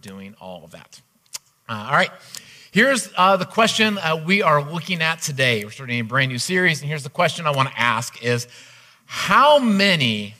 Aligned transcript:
doing 0.00 0.34
all 0.40 0.64
of 0.64 0.70
that. 0.72 1.00
Uh, 1.68 1.86
all 1.88 1.92
right. 1.92 2.10
Here's 2.70 3.10
uh, 3.16 3.36
the 3.36 3.44
question 3.44 3.98
uh, 3.98 4.22
we 4.24 4.42
are 4.42 4.62
looking 4.62 5.00
at 5.00 5.22
today. 5.22 5.64
We're 5.64 5.70
starting 5.70 5.98
a 6.00 6.02
brand 6.02 6.30
new 6.30 6.38
series, 6.38 6.80
and 6.80 6.88
here's 6.88 7.02
the 7.02 7.10
question 7.10 7.46
I 7.46 7.50
want 7.50 7.70
to 7.70 7.80
ask 7.80 8.22
is 8.22 8.46
how 9.06 9.58
many 9.58 10.34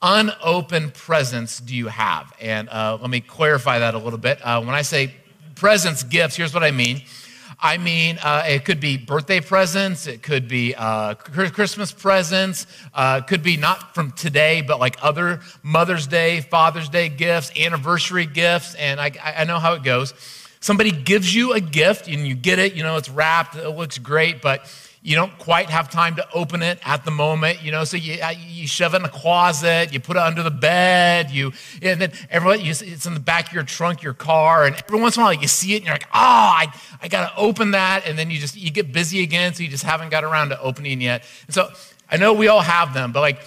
unopened 0.00 0.94
presents 0.94 1.58
do 1.58 1.74
you 1.74 1.88
have? 1.88 2.32
And 2.40 2.68
uh, 2.68 2.98
let 3.00 3.10
me 3.10 3.20
clarify 3.20 3.80
that 3.80 3.94
a 3.94 3.98
little 3.98 4.18
bit. 4.18 4.38
Uh, 4.44 4.62
when 4.62 4.74
I 4.74 4.82
say 4.82 5.14
presents, 5.54 6.02
gifts, 6.02 6.36
here's 6.36 6.54
what 6.54 6.62
I 6.62 6.70
mean. 6.70 7.02
I 7.64 7.78
mean, 7.78 8.18
uh, 8.22 8.44
it 8.46 8.66
could 8.66 8.78
be 8.78 8.98
birthday 8.98 9.40
presents, 9.40 10.06
it 10.06 10.22
could 10.22 10.48
be 10.48 10.74
uh, 10.74 11.14
Christmas 11.14 11.92
presents, 11.92 12.66
uh, 12.92 13.22
could 13.22 13.42
be 13.42 13.56
not 13.56 13.94
from 13.94 14.10
today, 14.10 14.60
but 14.60 14.78
like 14.78 14.98
other 15.00 15.40
Mother's 15.62 16.06
Day, 16.06 16.42
Father's 16.42 16.90
Day 16.90 17.08
gifts, 17.08 17.50
anniversary 17.58 18.26
gifts, 18.26 18.74
and 18.74 19.00
I, 19.00 19.12
I 19.38 19.44
know 19.44 19.58
how 19.58 19.72
it 19.72 19.82
goes. 19.82 20.12
Somebody 20.60 20.90
gives 20.90 21.34
you 21.34 21.54
a 21.54 21.60
gift 21.60 22.06
and 22.06 22.28
you 22.28 22.34
get 22.34 22.58
it, 22.58 22.74
you 22.74 22.82
know, 22.82 22.98
it's 22.98 23.08
wrapped, 23.08 23.56
it 23.56 23.70
looks 23.70 23.96
great, 23.96 24.42
but 24.42 24.70
you 25.06 25.14
don't 25.14 25.36
quite 25.38 25.68
have 25.68 25.90
time 25.90 26.16
to 26.16 26.26
open 26.32 26.62
it 26.62 26.78
at 26.82 27.04
the 27.04 27.10
moment, 27.10 27.62
you 27.62 27.70
know, 27.70 27.84
so 27.84 27.94
you, 27.94 28.18
uh, 28.22 28.32
you 28.48 28.66
shove 28.66 28.94
it 28.94 28.96
in 28.96 29.02
the 29.02 29.08
closet, 29.10 29.92
you 29.92 30.00
put 30.00 30.16
it 30.16 30.22
under 30.22 30.42
the 30.42 30.50
bed, 30.50 31.30
you, 31.30 31.52
and 31.82 32.00
then 32.00 32.10
everyone, 32.30 32.62
you, 32.62 32.70
it's 32.70 33.04
in 33.04 33.12
the 33.12 33.20
back 33.20 33.48
of 33.48 33.52
your 33.52 33.64
trunk, 33.64 34.02
your 34.02 34.14
car, 34.14 34.64
and 34.64 34.74
every 34.74 34.98
once 34.98 35.16
in 35.16 35.22
a 35.22 35.26
while 35.26 35.34
you 35.34 35.46
see 35.46 35.74
it 35.74 35.76
and 35.76 35.84
you're 35.84 35.94
like, 35.94 36.06
oh, 36.06 36.08
I, 36.14 36.72
I 37.02 37.08
got 37.08 37.28
to 37.28 37.36
open 37.36 37.72
that. 37.72 38.06
And 38.06 38.18
then 38.18 38.30
you 38.30 38.38
just, 38.38 38.56
you 38.56 38.70
get 38.70 38.94
busy 38.94 39.22
again, 39.22 39.52
so 39.52 39.62
you 39.62 39.68
just 39.68 39.84
haven't 39.84 40.08
got 40.08 40.24
around 40.24 40.48
to 40.48 40.60
opening 40.62 41.02
yet. 41.02 41.22
And 41.46 41.54
so 41.54 41.70
I 42.10 42.16
know 42.16 42.32
we 42.32 42.48
all 42.48 42.62
have 42.62 42.94
them, 42.94 43.12
but 43.12 43.20
like, 43.20 43.42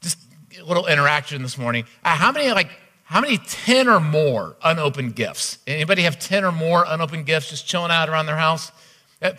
just 0.00 0.16
a 0.58 0.64
little 0.64 0.86
interaction 0.86 1.42
this 1.42 1.58
morning. 1.58 1.84
Uh, 2.02 2.16
how 2.16 2.32
many, 2.32 2.50
like, 2.52 2.70
how 3.04 3.20
many 3.20 3.36
10 3.36 3.86
or 3.86 4.00
more 4.00 4.56
unopened 4.64 5.14
gifts? 5.14 5.58
Anybody 5.66 6.04
have 6.04 6.18
10 6.18 6.42
or 6.42 6.52
more 6.52 6.86
unopened 6.88 7.26
gifts 7.26 7.50
just 7.50 7.66
chilling 7.66 7.90
out 7.90 8.08
around 8.08 8.24
their 8.24 8.38
house? 8.38 8.72
Uh, 9.20 9.32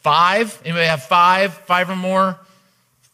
Five? 0.00 0.60
Anybody 0.64 0.86
have 0.86 1.04
five? 1.04 1.52
Five 1.52 1.90
or 1.90 1.96
more? 1.96 2.38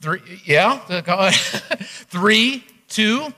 Three? 0.00 0.20
Yeah? 0.44 0.78
Three? 1.30 2.64
Two? 2.88 3.32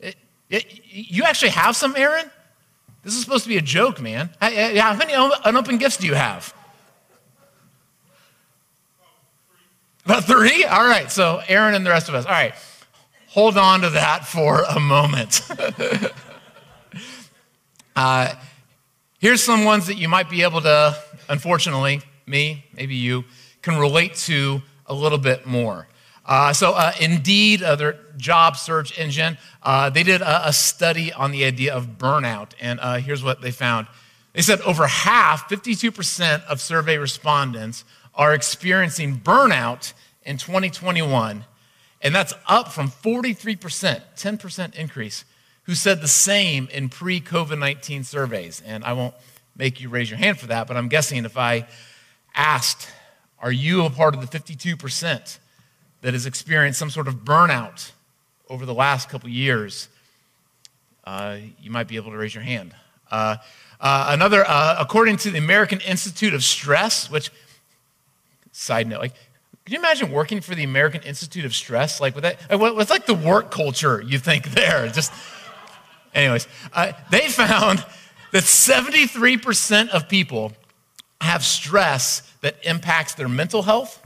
It, 0.00 0.16
it, 0.48 0.80
you 0.90 1.24
actually 1.24 1.50
have 1.50 1.76
some, 1.76 1.94
Aaron? 1.96 2.30
This 3.02 3.14
is 3.14 3.22
supposed 3.22 3.44
to 3.44 3.48
be 3.48 3.56
a 3.56 3.62
joke, 3.62 4.00
man. 4.00 4.28
How 4.40 4.94
many 4.94 5.14
unopened 5.44 5.80
gifts 5.80 5.96
do 5.96 6.06
you 6.06 6.14
have? 6.14 6.52
About 10.04 10.24
three? 10.24 10.64
All 10.64 10.86
right, 10.86 11.10
so 11.10 11.40
Aaron 11.48 11.74
and 11.74 11.86
the 11.86 11.90
rest 11.90 12.08
of 12.08 12.14
us. 12.14 12.26
All 12.26 12.32
right, 12.32 12.52
hold 13.28 13.56
on 13.56 13.82
to 13.82 13.90
that 13.90 14.26
for 14.26 14.64
a 14.64 14.80
moment. 14.80 15.42
uh, 17.96 18.34
here's 19.18 19.42
some 19.42 19.64
ones 19.64 19.86
that 19.86 19.96
you 19.96 20.08
might 20.08 20.28
be 20.28 20.42
able 20.42 20.60
to, 20.62 20.98
unfortunately, 21.28 22.02
me, 22.30 22.64
maybe 22.74 22.94
you, 22.94 23.24
can 23.62 23.78
relate 23.78 24.14
to 24.14 24.62
a 24.86 24.94
little 24.94 25.18
bit 25.18 25.46
more. 25.46 25.86
Uh, 26.24 26.52
so, 26.52 26.72
uh, 26.72 26.92
Indeed, 27.00 27.62
uh, 27.62 27.76
their 27.76 27.98
job 28.16 28.56
search 28.56 28.98
engine, 28.98 29.36
uh, 29.62 29.90
they 29.90 30.02
did 30.02 30.22
a, 30.22 30.48
a, 30.48 30.52
study 30.52 31.12
on 31.12 31.32
the 31.32 31.44
idea 31.44 31.74
of 31.74 31.98
burnout, 31.98 32.52
and 32.60 32.78
uh, 32.80 32.96
here's 32.98 33.24
what 33.24 33.40
they 33.40 33.50
found. 33.50 33.86
They 34.32 34.42
said 34.42 34.60
over 34.60 34.86
half, 34.86 35.48
52% 35.48 36.44
of 36.44 36.60
survey 36.60 36.98
respondents 36.98 37.84
are 38.14 38.32
experiencing 38.32 39.18
burnout 39.18 39.92
in 40.22 40.36
2021, 40.36 41.44
and 42.02 42.14
that's 42.14 42.34
up 42.46 42.68
from 42.68 42.88
43%, 42.88 44.00
10% 44.16 44.74
increase, 44.74 45.24
who 45.64 45.74
said 45.74 46.00
the 46.00 46.08
same 46.08 46.68
in 46.72 46.88
pre 46.88 47.20
COVID 47.20 47.58
19 47.58 48.04
surveys. 48.04 48.62
And 48.64 48.84
I 48.84 48.92
won't 48.92 49.14
make 49.56 49.80
you 49.80 49.88
raise 49.88 50.10
your 50.10 50.18
hand 50.18 50.38
for 50.38 50.46
that, 50.46 50.68
but 50.68 50.76
I'm 50.76 50.88
guessing 50.88 51.24
if 51.24 51.36
I 51.36 51.66
asked, 52.34 52.88
Are 53.40 53.52
you 53.52 53.84
a 53.84 53.90
part 53.90 54.14
of 54.14 54.20
the 54.20 54.38
52% 54.38 55.38
that 56.02 56.12
has 56.12 56.26
experienced 56.26 56.78
some 56.78 56.90
sort 56.90 57.08
of 57.08 57.24
burnout 57.24 57.92
over 58.48 58.66
the 58.66 58.74
last 58.74 59.08
couple 59.08 59.28
years? 59.28 59.88
Uh, 61.04 61.38
you 61.60 61.70
might 61.70 61.88
be 61.88 61.96
able 61.96 62.10
to 62.10 62.16
raise 62.16 62.34
your 62.34 62.44
hand. 62.44 62.74
Uh, 63.10 63.36
uh, 63.80 64.06
another, 64.10 64.44
uh, 64.46 64.76
according 64.78 65.16
to 65.16 65.30
the 65.30 65.38
American 65.38 65.80
Institute 65.80 66.34
of 66.34 66.44
Stress, 66.44 67.10
which, 67.10 67.30
side 68.52 68.86
note, 68.86 69.00
like, 69.00 69.14
can 69.64 69.74
you 69.74 69.78
imagine 69.78 70.10
working 70.10 70.40
for 70.40 70.54
the 70.54 70.64
American 70.64 71.02
Institute 71.02 71.44
of 71.44 71.54
Stress? 71.54 72.00
Like, 72.00 72.14
with 72.14 72.24
that, 72.24 72.58
what's 72.58 72.90
like 72.90 73.06
the 73.06 73.14
work 73.14 73.50
culture 73.50 74.02
you 74.02 74.18
think 74.18 74.50
there? 74.50 74.88
Just, 74.88 75.12
anyways, 76.14 76.46
uh, 76.72 76.92
they 77.10 77.28
found 77.28 77.84
that 78.32 78.44
73% 78.44 79.88
of 79.90 80.08
people 80.08 80.52
have 81.20 81.44
stress 81.44 82.22
that 82.40 82.56
impacts 82.64 83.14
their 83.14 83.28
mental 83.28 83.62
health, 83.62 84.04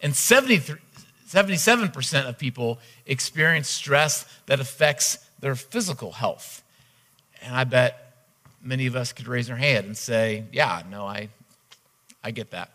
and 0.00 0.12
77% 0.12 2.28
of 2.28 2.38
people 2.38 2.78
experience 3.06 3.68
stress 3.68 4.24
that 4.46 4.60
affects 4.60 5.18
their 5.40 5.54
physical 5.54 6.12
health. 6.12 6.62
And 7.42 7.54
I 7.54 7.64
bet 7.64 8.08
many 8.62 8.86
of 8.86 8.96
us 8.96 9.12
could 9.12 9.28
raise 9.28 9.50
our 9.50 9.56
hand 9.56 9.86
and 9.86 9.96
say, 9.96 10.44
Yeah, 10.52 10.82
no, 10.90 11.06
I, 11.06 11.28
I 12.24 12.30
get 12.30 12.50
that. 12.50 12.70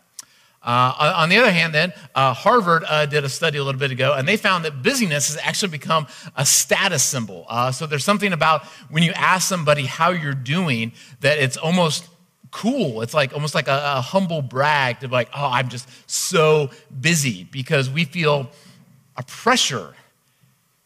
Uh, 0.62 1.12
on 1.16 1.28
the 1.28 1.36
other 1.36 1.52
hand, 1.52 1.74
then, 1.74 1.92
uh, 2.14 2.32
Harvard 2.32 2.84
uh, 2.88 3.04
did 3.04 3.22
a 3.22 3.28
study 3.28 3.58
a 3.58 3.64
little 3.64 3.78
bit 3.78 3.90
ago, 3.90 4.14
and 4.14 4.26
they 4.26 4.38
found 4.38 4.64
that 4.64 4.82
busyness 4.82 5.28
has 5.28 5.36
actually 5.44 5.68
become 5.68 6.06
a 6.36 6.46
status 6.46 7.02
symbol. 7.02 7.44
Uh, 7.50 7.70
so 7.70 7.86
there's 7.86 8.04
something 8.04 8.32
about 8.32 8.64
when 8.88 9.02
you 9.02 9.12
ask 9.12 9.46
somebody 9.46 9.84
how 9.84 10.08
you're 10.08 10.32
doing 10.32 10.92
that 11.20 11.38
it's 11.38 11.58
almost 11.58 12.08
cool. 12.54 13.02
It's 13.02 13.12
like 13.12 13.34
almost 13.34 13.54
like 13.54 13.66
a, 13.66 13.94
a, 13.96 14.00
humble 14.00 14.40
brag 14.40 15.00
to 15.00 15.08
be 15.08 15.12
like, 15.12 15.28
oh, 15.34 15.50
I'm 15.50 15.68
just 15.68 15.88
so 16.08 16.70
busy 17.00 17.48
because 17.50 17.90
we 17.90 18.04
feel 18.04 18.48
a 19.16 19.24
pressure 19.24 19.92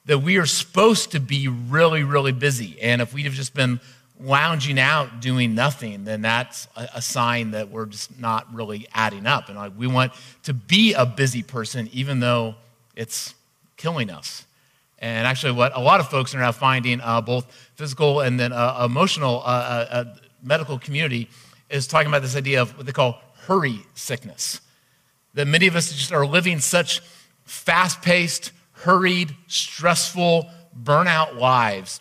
that 0.06 0.20
we 0.20 0.38
are 0.38 0.46
supposed 0.46 1.12
to 1.12 1.20
be 1.20 1.46
really, 1.46 2.04
really 2.04 2.32
busy. 2.32 2.80
And 2.80 3.02
if 3.02 3.12
we'd 3.12 3.26
have 3.26 3.34
just 3.34 3.52
been 3.52 3.80
lounging 4.18 4.80
out 4.80 5.20
doing 5.20 5.54
nothing, 5.54 6.04
then 6.04 6.22
that's 6.22 6.68
a, 6.74 7.02
sign 7.02 7.50
that 7.50 7.68
we're 7.68 7.84
just 7.84 8.18
not 8.18 8.52
really 8.52 8.88
adding 8.94 9.26
up. 9.26 9.50
And 9.50 9.58
like, 9.58 9.74
we 9.76 9.86
want 9.86 10.12
to 10.44 10.54
be 10.54 10.94
a 10.94 11.04
busy 11.04 11.42
person, 11.42 11.90
even 11.92 12.18
though 12.18 12.54
it's 12.96 13.34
killing 13.76 14.08
us. 14.08 14.46
And 15.00 15.26
actually, 15.26 15.52
what 15.52 15.76
a 15.76 15.80
lot 15.80 16.00
of 16.00 16.08
folks 16.08 16.34
are 16.34 16.38
now 16.38 16.50
finding, 16.50 17.02
uh, 17.02 17.20
both 17.20 17.44
physical 17.74 18.20
and 18.20 18.40
then 18.40 18.54
uh, 18.54 18.86
emotional 18.86 19.42
uh, 19.44 19.48
uh, 19.48 19.86
uh 19.90 20.04
medical 20.42 20.78
community, 20.78 21.28
is 21.70 21.86
talking 21.86 22.08
about 22.08 22.22
this 22.22 22.36
idea 22.36 22.62
of 22.62 22.76
what 22.76 22.86
they 22.86 22.92
call 22.92 23.20
hurry 23.46 23.80
sickness. 23.94 24.60
That 25.34 25.46
many 25.46 25.66
of 25.66 25.76
us 25.76 25.92
just 25.92 26.12
are 26.12 26.26
living 26.26 26.60
such 26.60 27.00
fast 27.44 28.02
paced, 28.02 28.52
hurried, 28.72 29.34
stressful, 29.46 30.48
burnout 30.80 31.38
lives 31.38 32.00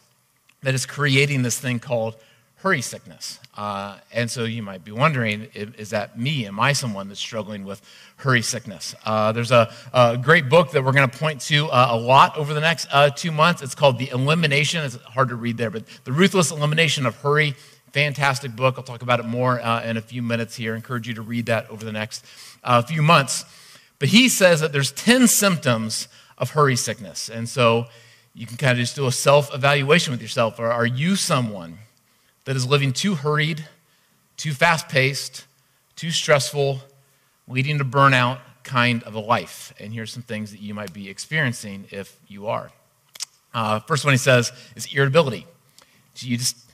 that 0.62 0.74
is 0.74 0.86
creating 0.86 1.42
this 1.42 1.60
thing 1.60 1.80
called 1.80 2.16
hurry 2.58 2.82
sickness. 2.82 3.40
Uh, 3.56 3.98
and 4.12 4.30
so 4.30 4.44
you 4.44 4.62
might 4.62 4.84
be 4.84 4.92
wondering 4.92 5.48
is 5.54 5.92
that 5.92 6.20
me? 6.20 6.46
Am 6.46 6.60
I 6.60 6.74
someone 6.74 7.08
that's 7.08 7.20
struggling 7.20 7.64
with 7.64 7.82
hurry 8.18 8.42
sickness? 8.42 8.94
Uh, 9.06 9.32
there's 9.32 9.52
a, 9.52 9.72
a, 9.94 10.18
great 10.18 10.50
book 10.50 10.72
that 10.72 10.84
we're 10.84 10.92
going 10.92 11.10
to 11.10 11.18
point 11.18 11.42
to 11.42 11.68
uh, 11.68 11.88
a 11.92 11.98
lot 11.98 12.38
over 12.38 12.54
the 12.54 12.62
next 12.62 12.88
uh, 12.92 13.10
two 13.10 13.32
months. 13.32 13.62
It's 13.62 13.76
called 13.76 13.98
The 13.98 14.10
Elimination, 14.10 14.84
it's 14.84 14.96
hard 14.98 15.30
to 15.30 15.36
read 15.36 15.58
there, 15.58 15.70
but 15.70 15.86
The 16.04 16.12
Ruthless 16.12 16.52
Elimination 16.52 17.06
of 17.06 17.16
Hurry 17.16 17.56
Fantastic 17.98 18.56
book. 18.56 18.76
I'll 18.78 18.84
talk 18.84 19.02
about 19.02 19.20
it 19.20 19.26
more 19.26 19.60
uh, 19.60 19.82
in 19.82 19.98
a 19.98 20.02
few 20.02 20.22
minutes 20.22 20.56
here. 20.56 20.74
I 20.74 20.76
encourage 20.76 21.08
you 21.08 21.16
to 21.16 21.24
read 21.24 21.48
that 21.48 21.68
over 21.72 21.84
the 21.84 21.92
next 21.92 22.24
uh, 22.64 22.80
few 22.84 23.02
months. 23.02 23.44
But 23.98 24.10
he 24.10 24.30
says 24.30 24.60
that 24.60 24.72
there's 24.72 24.92
10 24.92 25.28
symptoms 25.28 26.08
of 26.38 26.52
hurry 26.52 26.76
sickness. 26.76 27.28
And 27.28 27.50
so 27.50 27.88
you 28.36 28.46
can 28.46 28.56
kind 28.56 28.74
of 28.74 28.78
just 28.78 28.96
do 28.96 29.08
a 29.08 29.12
self 29.12 29.52
evaluation 29.52 30.12
with 30.12 30.22
yourself. 30.22 30.60
Are, 30.60 30.72
are 30.72 30.86
you 30.86 31.16
someone 31.16 31.80
that 32.46 32.56
is 32.56 32.68
living 32.68 32.94
too 32.94 33.16
hurried, 33.16 33.66
too 34.38 34.54
fast 34.54 34.90
paced, 34.90 35.48
too 35.96 36.12
stressful, 36.12 36.82
leading 37.48 37.80
to 37.80 37.84
burnout 37.84 38.38
kind 38.62 39.02
of 39.06 39.16
a 39.16 39.20
life? 39.20 39.74
And 39.80 39.92
here's 39.92 40.14
some 40.14 40.22
things 40.22 40.52
that 40.52 40.62
you 40.62 40.76
might 40.76 40.94
be 40.94 41.10
experiencing 41.10 41.88
if 41.90 42.20
you 42.28 42.46
are. 42.46 42.70
Uh, 43.56 43.80
first 43.80 44.06
one 44.06 44.14
he 44.14 44.20
says 44.20 44.52
is 44.76 44.86
irritability. 44.94 45.48
You 46.20 46.38
just 46.38 46.67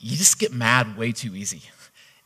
you 0.00 0.16
just 0.16 0.38
get 0.38 0.52
mad 0.52 0.96
way 0.96 1.12
too 1.12 1.34
easy. 1.34 1.62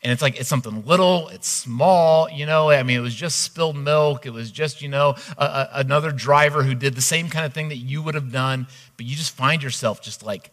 And 0.02 0.10
it's 0.10 0.22
like, 0.22 0.40
it's 0.40 0.48
something 0.48 0.86
little, 0.86 1.28
it's 1.28 1.46
small, 1.46 2.28
you 2.30 2.46
know. 2.46 2.70
I 2.70 2.82
mean, 2.82 2.96
it 2.96 3.02
was 3.02 3.14
just 3.14 3.40
spilled 3.40 3.76
milk. 3.76 4.24
It 4.24 4.30
was 4.30 4.50
just, 4.50 4.80
you 4.80 4.88
know, 4.88 5.14
a, 5.36 5.44
a, 5.44 5.68
another 5.74 6.10
driver 6.10 6.62
who 6.62 6.74
did 6.74 6.94
the 6.94 7.02
same 7.02 7.28
kind 7.28 7.44
of 7.44 7.52
thing 7.52 7.68
that 7.68 7.76
you 7.76 8.00
would 8.00 8.14
have 8.14 8.32
done, 8.32 8.66
but 8.96 9.04
you 9.04 9.14
just 9.14 9.36
find 9.36 9.62
yourself 9.62 10.00
just 10.00 10.22
like 10.22 10.50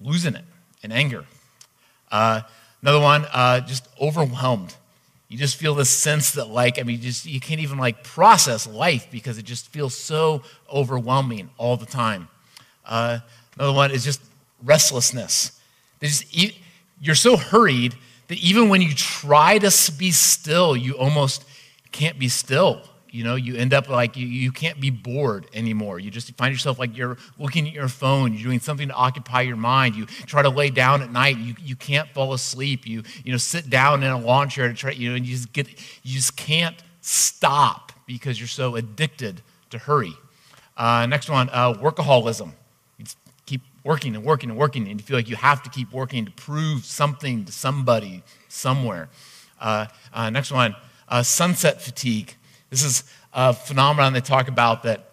losing 0.00 0.34
it 0.34 0.44
in 0.82 0.92
anger. 0.92 1.26
Uh, 2.10 2.40
another 2.80 3.00
one, 3.00 3.26
uh, 3.32 3.60
just 3.60 3.86
overwhelmed. 4.00 4.74
You 5.28 5.36
just 5.36 5.56
feel 5.56 5.74
this 5.74 5.90
sense 5.90 6.32
that, 6.32 6.48
like, 6.48 6.78
I 6.78 6.84
mean, 6.84 7.00
just 7.02 7.26
you 7.26 7.40
can't 7.40 7.60
even 7.60 7.78
like 7.78 8.02
process 8.02 8.66
life 8.66 9.08
because 9.10 9.36
it 9.36 9.44
just 9.44 9.68
feels 9.68 9.94
so 9.94 10.42
overwhelming 10.72 11.50
all 11.58 11.76
the 11.76 11.86
time. 11.86 12.28
Uh, 12.86 13.18
another 13.56 13.72
one 13.74 13.90
is 13.90 14.04
just 14.04 14.22
restlessness 14.62 15.58
just, 16.08 16.36
you're 17.00 17.14
so 17.14 17.36
hurried 17.36 17.94
that 18.28 18.38
even 18.38 18.68
when 18.68 18.82
you 18.82 18.94
try 18.94 19.58
to 19.58 19.92
be 19.98 20.10
still, 20.10 20.76
you 20.76 20.96
almost 20.96 21.44
can't 21.90 22.18
be 22.18 22.28
still. 22.28 22.82
You 23.10 23.24
know, 23.24 23.34
you 23.34 23.56
end 23.56 23.74
up 23.74 23.90
like 23.90 24.16
you, 24.16 24.26
you 24.26 24.52
can't 24.52 24.80
be 24.80 24.88
bored 24.88 25.46
anymore. 25.52 25.98
You 25.98 26.10
just 26.10 26.32
find 26.36 26.50
yourself 26.50 26.78
like 26.78 26.96
you're 26.96 27.18
looking 27.38 27.68
at 27.68 27.74
your 27.74 27.88
phone, 27.88 28.32
you're 28.32 28.44
doing 28.44 28.58
something 28.58 28.88
to 28.88 28.94
occupy 28.94 29.42
your 29.42 29.56
mind. 29.56 29.96
You 29.96 30.06
try 30.06 30.40
to 30.40 30.48
lay 30.48 30.70
down 30.70 31.02
at 31.02 31.12
night, 31.12 31.36
you, 31.36 31.54
you 31.60 31.76
can't 31.76 32.08
fall 32.08 32.32
asleep. 32.32 32.86
You, 32.86 33.02
you 33.22 33.32
know, 33.32 33.38
sit 33.38 33.68
down 33.68 34.02
in 34.02 34.10
a 34.10 34.18
lawn 34.18 34.48
chair 34.48 34.68
to 34.68 34.74
try, 34.74 34.92
you 34.92 35.10
know, 35.10 35.16
and 35.16 35.26
you 35.26 35.36
just 35.36 35.52
get, 35.52 35.68
you 36.02 36.14
just 36.14 36.36
can't 36.36 36.82
stop 37.02 37.92
because 38.06 38.40
you're 38.40 38.48
so 38.48 38.76
addicted 38.76 39.42
to 39.70 39.78
hurry. 39.78 40.14
Uh, 40.74 41.04
next 41.04 41.28
one, 41.28 41.50
uh, 41.52 41.74
workaholism. 41.74 42.52
Working 43.84 44.14
and 44.14 44.24
working 44.24 44.50
and 44.50 44.58
working, 44.58 44.88
and 44.88 45.00
you 45.00 45.04
feel 45.04 45.16
like 45.16 45.28
you 45.28 45.36
have 45.36 45.62
to 45.64 45.70
keep 45.70 45.92
working 45.92 46.24
to 46.24 46.30
prove 46.30 46.84
something 46.84 47.44
to 47.44 47.52
somebody 47.52 48.22
somewhere. 48.48 49.08
Uh, 49.60 49.86
uh 50.12 50.30
next 50.30 50.52
one, 50.52 50.76
uh, 51.08 51.22
sunset 51.22 51.82
fatigue. 51.82 52.34
This 52.70 52.84
is 52.84 53.04
a 53.32 53.52
phenomenon 53.52 54.12
they 54.12 54.20
talk 54.20 54.48
about 54.48 54.82
that 54.84 55.10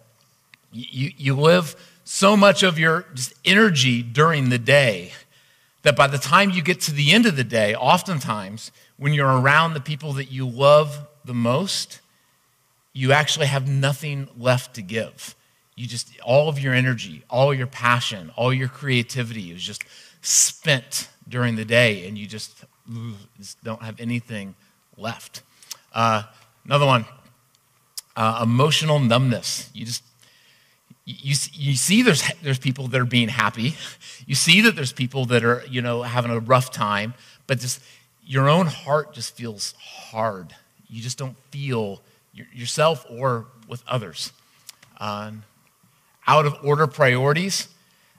you, 0.72 1.12
you 1.18 1.36
live 1.36 1.76
so 2.04 2.36
much 2.36 2.64
of 2.64 2.80
your 2.80 3.06
energy 3.46 4.02
during 4.02 4.50
the 4.50 4.58
day 4.58 5.14
that 5.84 5.96
by 5.96 6.08
the 6.08 6.18
time 6.18 6.50
you 6.50 6.62
get 6.62 6.82
to 6.82 6.92
the 6.92 7.12
end 7.12 7.26
of 7.26 7.36
the 7.36 7.44
day, 7.44 7.76
oftentimes 7.76 8.72
when 8.98 9.14
you're 9.14 9.40
around 9.40 9.74
the 9.74 9.82
people 9.82 10.14
that 10.14 10.32
you 10.32 10.48
love 10.48 11.08
the 11.24 11.34
most, 11.34 12.02
you 12.94 13.12
actually 13.12 13.46
have 13.46 13.68
nothing 13.68 14.28
left 14.38 14.74
to 14.76 14.82
give. 14.82 15.36
You 15.80 15.88
just, 15.88 16.12
all 16.26 16.50
of 16.50 16.60
your 16.60 16.74
energy, 16.74 17.24
all 17.30 17.54
your 17.54 17.66
passion, 17.66 18.34
all 18.36 18.54
your 18.54 18.68
creativity 18.68 19.52
is 19.52 19.64
just 19.64 19.86
spent 20.22 21.08
during 21.26 21.56
the 21.56 21.64
day, 21.64 22.06
and 22.06 22.18
you 22.18 22.28
just, 22.28 22.66
just 23.38 23.64
don't 23.64 23.82
have 23.82 23.98
anything 23.98 24.56
left. 24.98 25.42
Uh, 25.94 26.24
another 26.66 26.86
one 26.86 27.06
uh, 28.18 28.42
emotional 28.44 29.00
numbness. 29.00 29.70
You 29.74 29.86
just 29.86 30.04
you, 31.06 31.34
you 31.54 31.76
see 31.76 32.02
there's, 32.02 32.24
there's 32.44 32.60
people 32.60 32.90
that 32.90 33.00
are 33.00 33.06
being 33.06 33.30
happy. 33.30 33.76
You 34.28 34.36
see 34.36 34.60
that 34.62 34.76
there's 34.76 34.92
people 34.92 35.26
that 35.28 35.46
are, 35.46 35.64
you 35.68 35.82
know, 35.82 36.04
having 36.04 36.30
a 36.30 36.40
rough 36.40 36.72
time, 36.72 37.14
but 37.48 37.60
just 37.60 37.82
your 38.24 38.50
own 38.50 38.68
heart 38.68 39.14
just 39.14 39.34
feels 39.34 39.74
hard. 39.80 40.54
You 40.90 41.02
just 41.02 41.18
don't 41.18 41.38
feel 41.52 42.02
yourself 42.34 43.06
or 43.10 43.46
with 43.68 43.82
others. 43.88 44.34
Uh, 45.00 45.32
out 46.30 46.46
of 46.46 46.56
order 46.64 46.86
priorities. 46.86 47.68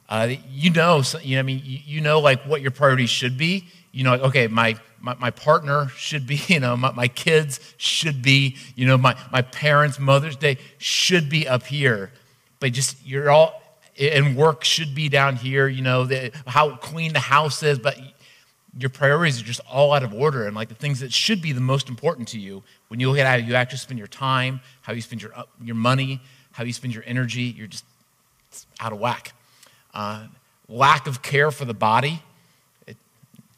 Uh, 0.09 0.35
you 0.51 0.71
know, 0.71 1.03
you 1.23 1.37
know, 1.37 1.41
I 1.41 1.43
mean, 1.43 1.63
you, 1.65 2.01
know, 2.01 2.19
like 2.19 2.43
what 2.43 2.61
your 2.61 2.73
priorities 2.73 3.11
should 3.11 3.39
be. 3.39 3.69
You 3.93 4.03
know, 4.03 4.15
okay, 4.15 4.49
my 4.49 4.77
my, 5.01 5.15
my 5.15 5.31
partner 5.31 5.89
should 5.97 6.27
be, 6.27 6.41
you 6.49 6.61
know, 6.61 6.77
my, 6.77 6.93
my 6.93 7.09
kids 7.09 7.61
should 7.77 8.21
be, 8.21 8.57
you 8.75 8.87
know, 8.87 8.99
my, 8.99 9.17
my 9.33 9.43
parents' 9.43 9.99
Mother's 9.99 10.37
Day 10.37 10.59
should 10.79 11.31
be 11.31 11.49
up 11.49 11.65
here. 11.65 12.13
But 12.59 12.73
just, 12.73 13.05
you're 13.07 13.31
all, 13.31 13.63
and 13.99 14.37
work 14.37 14.65
should 14.65 14.95
be 14.95 15.09
down 15.09 15.37
here, 15.37 15.69
you 15.69 15.83
know, 15.83 16.05
the, 16.05 16.33
how 16.47 16.77
clean 16.77 17.13
the 17.15 17.21
house 17.21 17.63
is, 17.63 17.79
but 17.79 17.99
your 18.79 18.91
priorities 18.91 19.41
are 19.41 19.45
just 19.45 19.61
all 19.71 19.93
out 19.93 20.03
of 20.03 20.13
order. 20.13 20.47
And 20.47 20.55
like 20.55 20.69
the 20.69 20.75
things 20.75 21.01
that 21.01 21.13
should 21.13 21.41
be 21.41 21.53
the 21.53 21.61
most 21.61 21.89
important 21.89 22.29
to 22.29 22.39
you, 22.39 22.63
when 22.89 23.01
you 23.01 23.09
look 23.09 23.19
at 23.19 23.27
how 23.27 23.35
you 23.37 23.55
actually 23.55 23.79
spend 23.79 23.99
your 23.99 24.09
time, 24.09 24.61
how 24.83 24.93
you 24.93 25.01
spend 25.01 25.23
your, 25.23 25.33
your 25.63 25.77
money, 25.77 26.21
how 26.53 26.65
you 26.65 26.73
spend 26.73 26.95
your 26.95 27.05
energy, 27.07 27.43
you're 27.43 27.67
just 27.67 27.85
out 28.81 28.93
of 28.93 28.99
whack. 28.99 29.33
Uh, 29.93 30.27
lack 30.69 31.07
of 31.07 31.23
care 31.23 31.51
for 31.51 31.65
the 31.65 31.75
body 31.75 32.23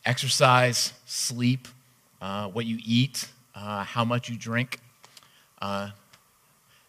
exercise, 0.04 0.92
sleep, 1.06 1.68
uh, 2.20 2.48
what 2.48 2.66
you 2.66 2.78
eat, 2.84 3.28
uh, 3.54 3.84
how 3.84 4.04
much 4.04 4.28
you 4.28 4.36
drink, 4.36 4.78
uh, 5.60 5.90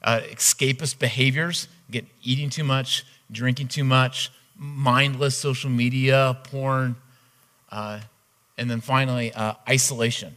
uh 0.03 0.19
escapist 0.31 0.99
behaviors, 0.99 1.67
get 1.91 2.05
eating 2.23 2.49
too 2.49 2.63
much, 2.63 3.05
drinking 3.31 3.67
too 3.67 3.83
much, 3.83 4.31
mindless 4.57 5.37
social 5.37 5.69
media, 5.69 6.37
porn, 6.45 6.95
uh, 7.71 7.99
and 8.57 8.69
then 8.69 8.81
finally, 8.81 9.33
isolation. 9.67 10.35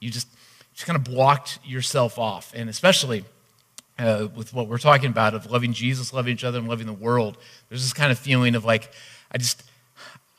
You 0.00 0.10
just, 0.10 0.28
just 0.74 0.86
kind 0.86 0.96
of 0.96 1.04
blocked 1.04 1.58
yourself 1.64 2.18
off, 2.18 2.52
and 2.54 2.68
especially 2.68 3.24
with 3.98 4.52
what 4.52 4.68
we're 4.68 4.78
talking 4.78 5.10
about 5.10 5.34
of 5.34 5.50
loving 5.50 5.72
Jesus, 5.72 6.12
loving 6.12 6.32
each 6.32 6.44
other, 6.44 6.58
and 6.58 6.68
loving 6.68 6.86
the 6.86 6.92
world, 6.92 7.38
there's 7.68 7.82
this 7.82 7.92
kind 7.92 8.10
of 8.10 8.18
feeling 8.18 8.54
of 8.54 8.64
like, 8.64 8.92
I 9.30 9.38
just, 9.38 9.62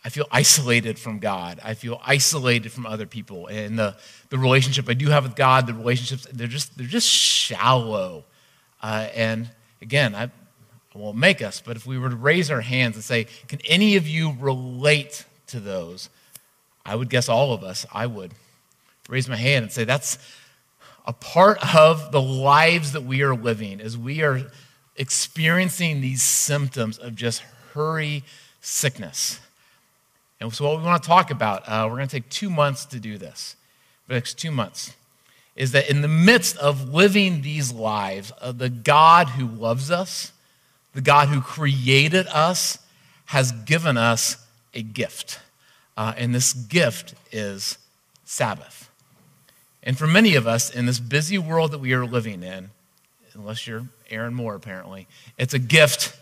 I 0.03 0.09
feel 0.09 0.27
isolated 0.31 0.99
from 0.99 1.19
God. 1.19 1.59
I 1.63 1.73
feel 1.73 1.99
isolated 2.05 2.71
from 2.71 2.85
other 2.85 3.07
people. 3.07 3.47
And 3.47 3.79
the, 3.79 3.97
the 4.29 4.37
relationship 4.37 4.87
I 4.87 4.93
do 4.93 5.09
have 5.09 5.23
with 5.23 5.35
God, 5.35 5.65
the 5.65 5.73
relationships, 5.73 6.27
they're 6.31 6.47
just, 6.47 6.77
they're 6.77 6.85
just 6.85 7.07
shallow. 7.07 8.25
Uh, 8.83 9.07
and 9.15 9.49
again, 9.81 10.13
I, 10.13 10.23
I 10.23 10.97
won't 10.97 11.17
make 11.17 11.41
us, 11.41 11.59
but 11.59 11.75
if 11.75 11.85
we 11.85 11.97
were 11.97 12.09
to 12.09 12.15
raise 12.15 12.51
our 12.51 12.61
hands 12.61 12.95
and 12.95 13.03
say, 13.03 13.25
Can 13.47 13.59
any 13.65 13.95
of 13.95 14.07
you 14.07 14.35
relate 14.39 15.25
to 15.47 15.59
those? 15.59 16.09
I 16.85 16.95
would 16.95 17.09
guess 17.09 17.27
all 17.27 17.53
of 17.53 17.63
us, 17.63 17.85
I 17.91 18.05
would 18.05 18.31
raise 19.09 19.27
my 19.27 19.35
hand 19.35 19.63
and 19.63 19.71
say, 19.71 19.85
That's 19.85 20.19
a 21.05 21.13
part 21.13 21.75
of 21.75 22.11
the 22.11 22.21
lives 22.21 22.91
that 22.93 23.03
we 23.03 23.21
are 23.21 23.35
living 23.35 23.79
as 23.79 23.97
we 23.97 24.23
are 24.23 24.41
experiencing 24.97 26.01
these 26.01 26.21
symptoms 26.21 26.97
of 26.97 27.15
just 27.15 27.43
hurry 27.73 28.23
sickness. 28.61 29.39
And 30.39 30.53
so, 30.53 30.65
what 30.65 30.77
we 30.77 30.83
want 30.83 31.01
to 31.01 31.07
talk 31.07 31.31
about, 31.31 31.63
uh, 31.67 31.87
we're 31.89 31.97
going 31.97 32.07
to 32.07 32.15
take 32.15 32.29
two 32.29 32.49
months 32.49 32.85
to 32.85 32.99
do 32.99 33.17
this. 33.17 33.55
The 34.07 34.15
next 34.15 34.37
two 34.37 34.51
months 34.51 34.93
is 35.55 35.71
that 35.71 35.89
in 35.89 36.01
the 36.01 36.07
midst 36.07 36.57
of 36.57 36.93
living 36.93 37.41
these 37.41 37.71
lives, 37.71 38.33
uh, 38.41 38.51
the 38.51 38.69
God 38.69 39.29
who 39.29 39.47
loves 39.47 39.89
us, 39.89 40.33
the 40.93 41.01
God 41.01 41.29
who 41.29 41.39
created 41.41 42.27
us, 42.27 42.77
has 43.25 43.51
given 43.51 43.97
us 43.97 44.37
a 44.73 44.81
gift. 44.81 45.39
Uh, 45.95 46.13
and 46.17 46.35
this 46.35 46.53
gift 46.53 47.15
is 47.31 47.77
Sabbath. 48.25 48.84
And 49.85 49.97
for 49.97 50.07
many 50.07 50.35
of 50.35 50.47
us 50.47 50.73
in 50.73 50.87
this 50.87 50.99
busy 50.99 51.37
world 51.37 51.71
that 51.71 51.79
we 51.79 51.93
are 51.93 52.05
living 52.05 52.41
in, 52.41 52.71
unless 53.35 53.67
you're 53.67 53.83
Aaron 54.09 54.33
Moore 54.33 54.55
apparently, 54.55 55.07
it's 55.37 55.53
a 55.53 55.59
gift 55.59 56.17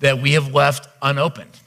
that 0.00 0.18
we 0.18 0.32
have 0.32 0.52
left 0.52 0.88
unopened. 1.00 1.60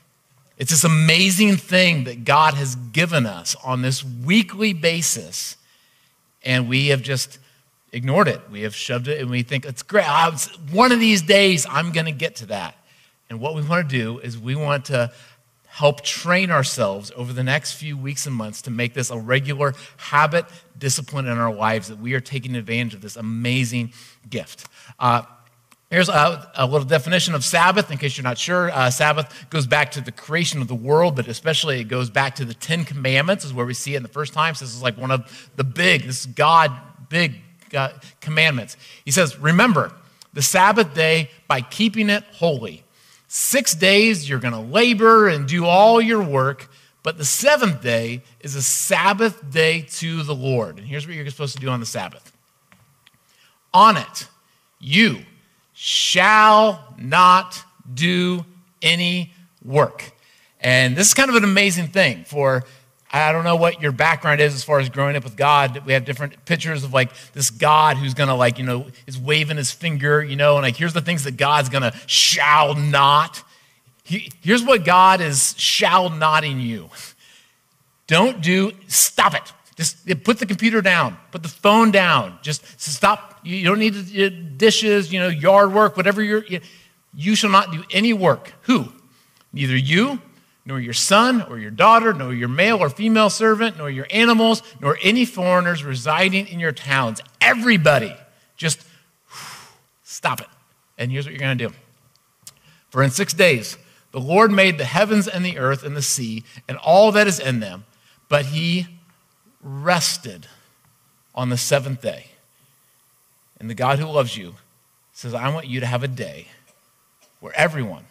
It's 0.58 0.72
this 0.72 0.84
amazing 0.84 1.56
thing 1.56 2.06
that 2.06 2.26
God 2.26 2.54
has 2.54 2.76
given 2.76 3.26
us 3.26 3.56
on 3.64 3.82
this 3.82 4.04
weekly 4.04 4.74
basis, 4.74 5.58
and 6.44 6.68
we 6.68 6.88
have 6.88 7.02
just 7.02 7.40
ignored 7.92 8.28
it. 8.28 8.42
We 8.52 8.62
have 8.62 8.76
shoved 8.76 9.08
it, 9.08 9.22
and 9.22 9.30
we 9.30 9.44
think 9.44 9.66
it's 9.66 9.84
great. 9.84 10.06
One 10.72 10.92
of 10.92 11.00
these 11.00 11.22
days, 11.22 11.66
I'm 11.70 11.92
going 11.92 12.06
to 12.06 12.12
get 12.12 12.38
to 12.38 12.46
that. 12.48 12.76
And 13.30 13.40
what 13.40 13.56
we 13.56 13.64
want 13.64 13.90
to 13.90 13.98
do 13.98 14.20
is 14.20 14.38
we 14.38 14.56
want 14.56 14.86
to 14.86 15.12
help 15.76 16.00
train 16.00 16.52
ourselves 16.52 17.12
over 17.18 17.34
the 17.34 17.44
next 17.44 17.74
few 17.74 17.98
weeks 17.98 18.26
and 18.26 18.34
months 18.34 18.62
to 18.62 18.72
make 18.72 18.94
this 18.94 19.10
a 19.10 19.18
regular 19.18 19.74
habit, 19.98 20.46
discipline 20.78 21.28
in 21.28 21.38
our 21.38 21.54
lives 21.54 21.90
that 21.90 22.00
we 22.00 22.14
are 22.14 22.22
taking 22.22 22.56
advantage 22.56 22.94
of 22.94 23.02
this 23.02 23.18
amazing 23.18 23.92
gift. 24.30 24.70
Uh, 24.98 25.24
Here's 25.92 26.10
a, 26.10 26.52
a, 26.56 26.66
little 26.66 26.88
definition 26.88 27.36
of 27.36 27.46
Sabbath, 27.46 27.92
in 27.92 28.00
case 28.00 28.18
you're 28.18 28.24
not 28.24 28.40
sure. 28.40 28.72
Uh, 28.72 28.90
Sabbath 28.90 29.50
goes 29.50 29.68
back 29.68 29.92
to 29.92 30.02
the 30.02 30.12
creation 30.12 30.60
of 30.60 30.68
the 30.68 30.76
world, 30.76 31.16
but 31.16 31.28
especially 31.28 31.80
it 31.80 31.84
goes 31.84 32.10
back 32.10 32.36
to 32.36 32.46
the 32.46 32.56
Ten 32.56 32.86
Commandments, 32.86 33.46
is 33.46 33.54
where 33.54 33.68
we 33.68 33.76
see 33.76 33.94
it 33.94 33.98
in 33.98 34.04
the 34.04 34.10
first 34.10 34.34
time. 34.34 34.56
So 34.56 34.66
this 34.66 34.74
is 34.74 34.82
like 34.82 34.98
one 34.98 35.12
of 35.12 35.50
the 35.58 35.64
big, 35.64 36.04
this 36.04 36.22
is 36.22 36.26
God, 36.26 36.72
big 37.10 37.36
God, 37.70 38.02
commandments. 38.20 38.78
He 39.04 39.12
says, 39.12 39.38
Remember 39.38 39.92
the 40.34 40.42
Sabbath 40.42 40.94
day 40.94 41.30
by 41.48 41.62
keeping 41.62 42.10
it 42.10 42.24
holy. 42.34 42.85
Six 43.38 43.76
days 43.76 44.30
you're 44.30 44.40
going 44.40 44.54
to 44.54 44.62
labor 44.62 45.28
and 45.28 45.46
do 45.46 45.66
all 45.66 46.00
your 46.00 46.24
work, 46.24 46.70
but 47.04 47.18
the 47.18 47.26
seventh 47.26 47.82
day 47.82 48.24
is 48.40 48.56
a 48.56 48.62
Sabbath 48.62 49.52
day 49.52 49.82
to 49.82 50.24
the 50.24 50.34
Lord. 50.34 50.78
And 50.78 50.88
here's 50.88 51.06
what 51.06 51.18
you're 51.18 51.30
supposed 51.30 51.54
to 51.56 51.60
do 51.60 51.68
on 51.68 51.82
the 51.82 51.86
Sabbath 51.86 52.32
on 53.74 53.98
it, 53.98 54.30
you 54.80 55.26
shall 55.74 56.96
not 56.98 57.62
do 57.94 58.46
any 58.82 59.34
work. 59.66 60.14
And 60.62 60.96
this 60.96 61.10
is 61.10 61.14
kind 61.14 61.30
of 61.30 61.36
an 61.36 61.44
amazing 61.44 61.90
thing 61.90 62.24
for 62.24 62.64
I 63.16 63.32
don't 63.32 63.46
know 63.46 63.56
what 63.56 63.82
your 63.82 63.94
background 63.94 64.42
is 64.42 64.54
as 64.54 64.64
far 64.64 64.80
as 64.80 64.90
growing 64.90 65.16
up 65.16 65.24
with 65.24 65.38
God. 65.38 65.86
We 65.86 65.94
have 65.94 66.04
different 66.04 66.44
pictures 66.44 66.84
of 66.84 66.94
like 66.94 67.12
this 67.32 67.50
God 67.50 67.96
who's 67.96 68.14
gonna 68.14 68.36
like, 68.36 68.60
you 68.60 68.66
know, 68.66 68.88
is 69.08 69.18
waving 69.18 69.56
his 69.56 69.72
finger, 69.72 70.22
you 70.22 70.36
know, 70.36 70.56
and 70.58 70.64
like 70.64 70.76
here's 70.76 70.94
the 70.94 71.02
things 71.02 71.24
that 71.24 71.38
God's 71.38 71.70
gonna 71.70 71.94
shall 72.08 72.76
not. 72.76 73.42
He, 74.04 74.32
here's 74.42 74.64
what 74.64 74.84
God 74.84 75.22
is 75.22 75.56
shall 75.58 76.10
not 76.10 76.44
in 76.44 76.60
you. 76.60 76.90
Don't 78.08 78.42
do, 78.42 78.74
stop 78.88 79.34
it. 79.34 79.54
Just 79.76 80.06
put 80.24 80.40
the 80.40 80.46
computer 80.46 80.82
down, 80.82 81.18
put 81.32 81.42
the 81.42 81.50
phone 81.50 81.92
down. 81.92 82.38
Just 82.42 82.80
stop. 82.80 83.40
You 83.44 83.64
don't 83.64 83.80
need 83.80 84.58
dishes, 84.58 85.12
you 85.12 85.20
know, 85.20 85.28
yard 85.30 85.74
work, 85.74 85.96
whatever 85.96 86.22
you're. 86.22 86.44
You 87.14 87.36
shall 87.36 87.50
not 87.50 87.72
do 87.72 87.84
any 87.92 88.12
work. 88.12 88.54
Who? 88.64 88.92
Neither 89.54 89.78
you, 89.78 90.20
nor 90.66 90.80
your 90.80 90.94
son 90.94 91.44
or 91.44 91.60
your 91.60 91.72
daughter, 91.72 92.14
nor 92.14 92.34
your 92.34 92.48
male 92.48 92.82
or 92.82 92.90
female 92.90 93.30
servant, 93.30 93.78
nor 93.78 93.90
your 93.90 94.08
animals, 94.10 94.64
nor 94.82 94.98
any 95.02 95.26
foreigners 95.26 95.84
residing 95.84 96.48
in 96.48 96.60
your 96.60 96.72
towns. 96.72 97.22
Everybody, 97.40 98.16
just 98.58 98.82
stop 100.04 100.42
it. 100.42 100.48
And 100.98 101.12
here's 101.12 101.26
what 101.26 101.34
you're 101.34 101.40
going 101.40 101.58
to 101.58 101.68
do. 101.68 101.74
For 102.90 103.04
in 103.04 103.12
six 103.12 103.34
days, 103.34 103.78
the 104.12 104.20
Lord 104.20 104.52
made 104.52 104.78
the 104.78 104.86
heavens 104.86 105.28
and 105.28 105.46
the 105.46 105.58
earth 105.58 105.84
and 105.84 105.96
the 105.96 106.02
sea 106.02 106.44
and 106.68 106.78
all 106.78 107.12
that 107.12 107.28
is 107.28 107.40
in 107.40 107.60
them, 107.60 107.86
but 108.30 108.46
he 108.46 108.88
rested 109.62 110.48
on 111.36 111.50
the 111.50 111.58
seventh 111.58 112.02
day. 112.02 112.28
And 113.60 113.70
the 113.70 113.76
God 113.76 114.00
who 114.00 114.06
loves 114.06 114.38
you 114.38 114.56
says, 115.14 115.34
I 115.34 115.50
want 115.50 115.68
you 115.68 115.80
to 115.80 115.86
have 115.86 116.04
a 116.04 116.08
day 116.08 116.48
where 117.40 117.54
everyone, 117.56 118.06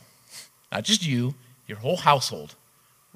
not 0.70 0.84
just 0.84 1.06
you, 1.06 1.34
your 1.66 1.78
whole 1.78 1.96
household, 1.96 2.54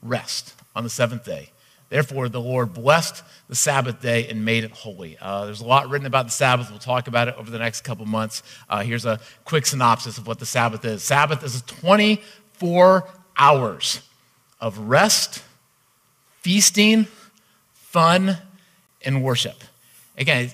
rest 0.02 0.54
on 0.74 0.84
the 0.84 0.90
seventh 0.90 1.24
day. 1.24 1.50
Therefore, 1.88 2.28
the 2.28 2.40
Lord 2.40 2.74
blessed 2.74 3.22
the 3.48 3.54
Sabbath 3.54 4.02
day 4.02 4.28
and 4.28 4.44
made 4.44 4.64
it 4.64 4.72
holy. 4.72 5.16
Uh, 5.20 5.46
there's 5.46 5.62
a 5.62 5.66
lot 5.66 5.88
written 5.88 6.06
about 6.06 6.26
the 6.26 6.32
Sabbath. 6.32 6.68
We'll 6.68 6.78
talk 6.78 7.08
about 7.08 7.28
it 7.28 7.34
over 7.36 7.50
the 7.50 7.58
next 7.58 7.80
couple 7.80 8.04
months. 8.04 8.42
Uh, 8.68 8.82
here's 8.82 9.06
a 9.06 9.18
quick 9.44 9.64
synopsis 9.64 10.18
of 10.18 10.26
what 10.26 10.38
the 10.38 10.46
Sabbath 10.46 10.84
is 10.84 11.02
Sabbath 11.02 11.42
is 11.42 11.62
24 11.62 13.08
hours 13.38 14.02
of 14.60 14.78
rest, 14.78 15.42
feasting, 16.40 17.06
fun, 17.72 18.36
and 19.02 19.24
worship. 19.24 19.64
Again, 20.18 20.50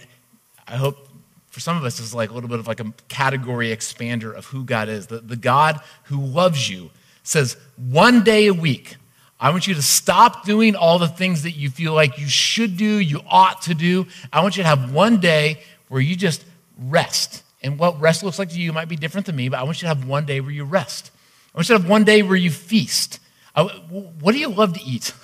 I 0.68 0.76
hope 0.76 1.08
for 1.50 1.60
some 1.60 1.76
of 1.76 1.84
us 1.84 1.98
is 1.98 2.14
like 2.14 2.30
a 2.30 2.32
little 2.32 2.48
bit 2.48 2.60
of 2.60 2.68
like 2.68 2.80
a 2.80 2.92
category 3.08 3.68
expander 3.68 4.32
of 4.34 4.46
who 4.46 4.64
God 4.64 4.88
is. 4.88 5.08
The, 5.08 5.18
the 5.18 5.36
God 5.36 5.80
who 6.04 6.20
loves 6.20 6.70
you 6.70 6.90
says 7.24 7.56
one 7.76 8.22
day 8.22 8.46
a 8.46 8.54
week, 8.54 8.96
I 9.40 9.50
want 9.50 9.66
you 9.66 9.74
to 9.74 9.82
stop 9.82 10.44
doing 10.44 10.76
all 10.76 10.98
the 10.98 11.08
things 11.08 11.42
that 11.42 11.50
you 11.50 11.68
feel 11.68 11.92
like 11.92 12.18
you 12.18 12.28
should 12.28 12.76
do, 12.76 12.98
you 12.98 13.20
ought 13.28 13.62
to 13.62 13.74
do. 13.74 14.06
I 14.32 14.40
want 14.40 14.56
you 14.56 14.62
to 14.62 14.68
have 14.68 14.92
one 14.92 15.18
day 15.18 15.60
where 15.88 16.00
you 16.00 16.14
just 16.14 16.44
rest. 16.78 17.42
And 17.62 17.78
what 17.78 18.00
rest 18.00 18.22
looks 18.22 18.38
like 18.38 18.50
to 18.50 18.60
you 18.60 18.72
might 18.72 18.88
be 18.88 18.96
different 18.96 19.26
than 19.26 19.36
me, 19.36 19.48
but 19.48 19.58
I 19.58 19.64
want 19.64 19.78
you 19.78 19.88
to 19.88 19.94
have 19.94 20.06
one 20.06 20.26
day 20.26 20.40
where 20.40 20.50
you 20.50 20.64
rest. 20.64 21.10
I 21.54 21.58
want 21.58 21.68
you 21.68 21.76
to 21.76 21.80
have 21.82 21.90
one 21.90 22.04
day 22.04 22.22
where 22.22 22.36
you 22.36 22.50
feast. 22.50 23.20
Uh, 23.54 23.68
what 24.20 24.32
do 24.32 24.38
you 24.38 24.48
love 24.48 24.74
to 24.74 24.82
eat? 24.82 25.12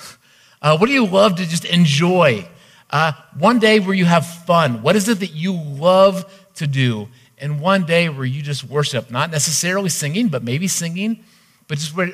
Uh, 0.62 0.76
what 0.76 0.88
do 0.88 0.92
you 0.92 1.07
love 1.07 1.37
to 1.37 1.47
just 1.47 1.64
enjoy? 1.64 2.47
Uh, 2.90 3.12
one 3.38 3.59
day 3.59 3.80
where 3.80 3.95
you 3.95 4.04
have 4.04 4.26
fun. 4.26 4.83
What 4.83 4.95
is 4.95 5.09
it 5.09 5.21
that 5.21 5.33
you 5.33 5.54
love 5.54 6.30
to 6.57 6.66
do? 6.66 7.09
And 7.38 7.62
one 7.62 7.87
day 7.87 8.11
where 8.11 8.26
you 8.26 8.42
just 8.42 8.64
worship, 8.64 9.11
not 9.11 9.30
necessarily 9.30 9.88
singing, 9.88 10.28
but 10.28 10.42
maybe 10.42 10.69
singing, 10.69 11.25
but 11.71 11.79
just 11.79 11.95
where, 11.95 12.11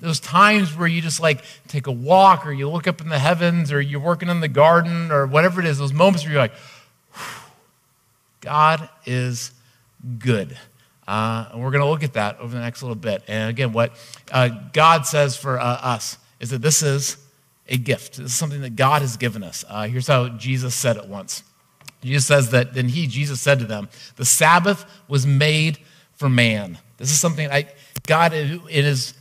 those 0.00 0.18
times 0.18 0.74
where 0.74 0.88
you 0.88 1.02
just 1.02 1.20
like 1.20 1.44
take 1.68 1.88
a 1.88 1.92
walk 1.92 2.46
or 2.46 2.52
you 2.52 2.70
look 2.70 2.86
up 2.86 3.02
in 3.02 3.10
the 3.10 3.18
heavens 3.18 3.70
or 3.70 3.78
you're 3.78 4.00
working 4.00 4.30
in 4.30 4.40
the 4.40 4.48
garden 4.48 5.12
or 5.12 5.26
whatever 5.26 5.60
it 5.60 5.66
is, 5.66 5.76
those 5.76 5.92
moments 5.92 6.24
where 6.24 6.32
you're 6.32 6.40
like, 6.40 6.54
God 8.40 8.88
is 9.04 9.52
good. 10.18 10.56
Uh, 11.06 11.48
and 11.52 11.62
we're 11.62 11.70
going 11.70 11.84
to 11.84 11.88
look 11.90 12.02
at 12.02 12.14
that 12.14 12.40
over 12.40 12.54
the 12.54 12.62
next 12.62 12.82
little 12.82 12.94
bit. 12.94 13.22
And 13.28 13.50
again, 13.50 13.74
what 13.74 13.92
uh, 14.32 14.48
God 14.72 15.04
says 15.04 15.36
for 15.36 15.60
uh, 15.60 15.62
us 15.62 16.16
is 16.40 16.48
that 16.48 16.62
this 16.62 16.82
is 16.82 17.18
a 17.68 17.76
gift. 17.76 18.16
This 18.16 18.32
is 18.32 18.34
something 18.34 18.62
that 18.62 18.76
God 18.76 19.02
has 19.02 19.18
given 19.18 19.42
us. 19.42 19.66
Uh, 19.68 19.86
here's 19.86 20.06
how 20.06 20.30
Jesus 20.30 20.74
said 20.74 20.96
it 20.96 21.08
once. 21.08 21.42
Jesus 22.02 22.24
says 22.24 22.52
that 22.52 22.72
then 22.72 22.88
he, 22.88 23.06
Jesus 23.06 23.38
said 23.38 23.58
to 23.58 23.66
them, 23.66 23.90
the 24.16 24.24
Sabbath 24.24 24.86
was 25.08 25.26
made 25.26 25.78
for 26.14 26.30
man. 26.30 26.78
This 26.96 27.10
is 27.10 27.20
something 27.20 27.50
I, 27.50 27.66
God, 28.06 28.32
in 28.34 28.60
his 28.68 29.14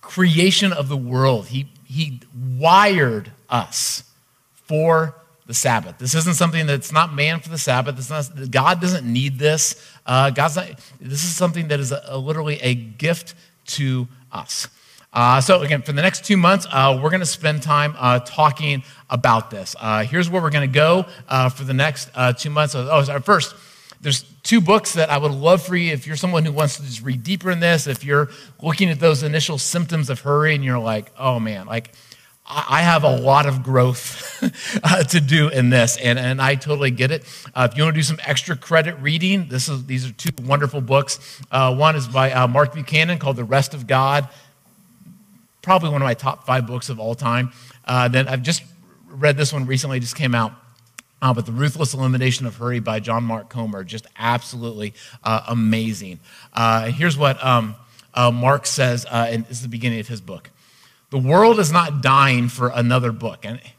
creation 0.00 0.72
of 0.72 0.88
the 0.88 0.96
world, 0.96 1.46
he, 1.46 1.68
he 1.84 2.20
wired 2.58 3.30
us 3.48 4.02
for 4.52 5.14
the 5.46 5.54
Sabbath. 5.54 5.98
This 5.98 6.14
isn't 6.14 6.34
something 6.34 6.66
that's 6.66 6.90
not 6.90 7.14
man 7.14 7.38
for 7.38 7.50
the 7.50 7.58
Sabbath. 7.58 7.96
It's 7.98 8.10
not, 8.10 8.50
God 8.50 8.80
doesn't 8.80 9.06
need 9.06 9.38
this. 9.38 9.80
Uh, 10.04 10.30
God's 10.30 10.56
not, 10.56 10.66
this 11.00 11.22
is 11.22 11.36
something 11.36 11.68
that 11.68 11.78
is 11.78 11.92
a, 11.92 12.02
a, 12.06 12.18
literally 12.18 12.58
a 12.62 12.74
gift 12.74 13.34
to 13.66 14.08
us. 14.32 14.66
Uh, 15.12 15.40
so, 15.40 15.62
again, 15.62 15.82
for 15.82 15.92
the 15.92 16.02
next 16.02 16.24
two 16.24 16.36
months, 16.36 16.66
uh, 16.72 16.98
we're 17.00 17.10
going 17.10 17.20
to 17.20 17.26
spend 17.26 17.62
time 17.62 17.94
uh, 17.96 18.18
talking 18.18 18.82
about 19.08 19.50
this. 19.50 19.76
Uh, 19.78 20.02
here's 20.02 20.28
where 20.28 20.42
we're 20.42 20.50
going 20.50 20.68
to 20.68 20.74
go 20.74 21.06
uh, 21.28 21.48
for 21.48 21.62
the 21.62 21.72
next 21.72 22.10
two 22.38 22.50
months. 22.50 22.74
Oh, 22.74 23.02
sorry, 23.04 23.20
first, 23.20 23.54
there's 24.00 24.22
two 24.42 24.60
books 24.60 24.94
that 24.94 25.10
I 25.10 25.18
would 25.18 25.32
love 25.32 25.62
for 25.62 25.76
you 25.76 25.92
if 25.92 26.06
you're 26.06 26.16
someone 26.16 26.44
who 26.44 26.52
wants 26.52 26.76
to 26.76 26.82
just 26.82 27.02
read 27.02 27.22
deeper 27.22 27.50
in 27.50 27.60
this, 27.60 27.86
if 27.86 28.04
you're 28.04 28.28
looking 28.62 28.90
at 28.90 29.00
those 29.00 29.22
initial 29.22 29.58
symptoms 29.58 30.10
of 30.10 30.20
hurry 30.20 30.54
and 30.54 30.64
you're 30.64 30.78
like, 30.78 31.10
oh 31.18 31.40
man, 31.40 31.66
like, 31.66 31.92
I 32.48 32.82
have 32.82 33.02
a 33.02 33.16
lot 33.16 33.46
of 33.46 33.64
growth 33.64 34.40
uh, 34.84 35.02
to 35.02 35.20
do 35.20 35.48
in 35.48 35.70
this, 35.70 35.96
and, 35.96 36.16
and 36.16 36.40
I 36.40 36.54
totally 36.54 36.92
get 36.92 37.10
it. 37.10 37.24
Uh, 37.52 37.66
if 37.68 37.76
you 37.76 37.82
want 37.82 37.94
to 37.94 37.98
do 37.98 38.04
some 38.04 38.20
extra 38.24 38.56
credit 38.56 38.94
reading, 39.00 39.48
this 39.48 39.68
is, 39.68 39.84
these 39.86 40.08
are 40.08 40.12
two 40.12 40.30
wonderful 40.44 40.80
books. 40.80 41.40
Uh, 41.50 41.74
one 41.74 41.96
is 41.96 42.06
by 42.06 42.46
Mark 42.46 42.72
Buchanan 42.72 43.18
called 43.18 43.34
The 43.34 43.42
Rest 43.42 43.74
of 43.74 43.88
God 43.88 44.28
probably 45.66 45.90
one 45.90 46.00
of 46.00 46.06
my 46.06 46.14
top 46.14 46.46
five 46.46 46.64
books 46.64 46.90
of 46.90 47.00
all 47.00 47.16
time. 47.16 47.50
Uh, 47.84 48.06
then 48.06 48.28
I've 48.28 48.42
just 48.42 48.62
read 49.08 49.36
this 49.36 49.52
one 49.52 49.66
recently, 49.66 49.98
just 49.98 50.14
came 50.14 50.32
out. 50.32 50.52
Uh, 51.22 51.32
but 51.32 51.46
The 51.46 51.52
Ruthless 51.52 51.94
Elimination 51.94 52.46
of 52.46 52.56
Hurry 52.56 52.78
by 52.78 53.00
John 53.00 53.24
Mark 53.24 53.48
Comer, 53.48 53.84
just 53.84 54.06
absolutely 54.18 54.94
uh, 55.24 55.42
amazing. 55.48 56.20
Uh, 56.52 56.86
here's 56.86 57.16
what 57.16 57.42
um, 57.44 57.74
uh, 58.14 58.30
Mark 58.30 58.66
says, 58.66 59.06
uh, 59.06 59.26
and 59.30 59.44
this 59.44 59.58
is 59.58 59.62
the 59.62 59.68
beginning 59.68 60.00
of 60.00 60.08
his 60.08 60.20
book. 60.20 60.50
The 61.10 61.18
world 61.18 61.58
is 61.58 61.72
not 61.72 62.02
dying 62.02 62.48
for 62.48 62.68
another 62.74 63.12
book. 63.12 63.44
And 63.44 63.58
I 63.58 63.72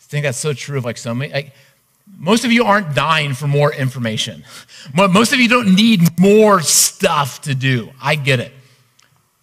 think 0.00 0.24
that's 0.24 0.38
so 0.38 0.52
true 0.52 0.78
of 0.78 0.84
like 0.84 0.98
so 0.98 1.14
many. 1.14 1.32
Like, 1.32 1.52
most 2.18 2.44
of 2.44 2.52
you 2.52 2.64
aren't 2.64 2.94
dying 2.94 3.34
for 3.34 3.48
more 3.48 3.72
information. 3.72 4.44
Most 4.94 5.32
of 5.32 5.40
you 5.40 5.48
don't 5.48 5.74
need 5.74 6.18
more 6.20 6.60
stuff 6.60 7.42
to 7.42 7.54
do. 7.54 7.90
I 8.00 8.14
get 8.14 8.38
it. 8.38 8.52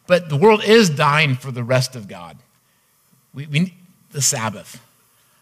But 0.07 0.29
the 0.29 0.37
world 0.37 0.63
is 0.63 0.89
dying 0.89 1.35
for 1.35 1.51
the 1.51 1.63
rest 1.63 1.95
of 1.95 2.07
God. 2.07 2.37
We, 3.33 3.47
we, 3.47 3.73
the 4.11 4.21
Sabbath. 4.21 4.81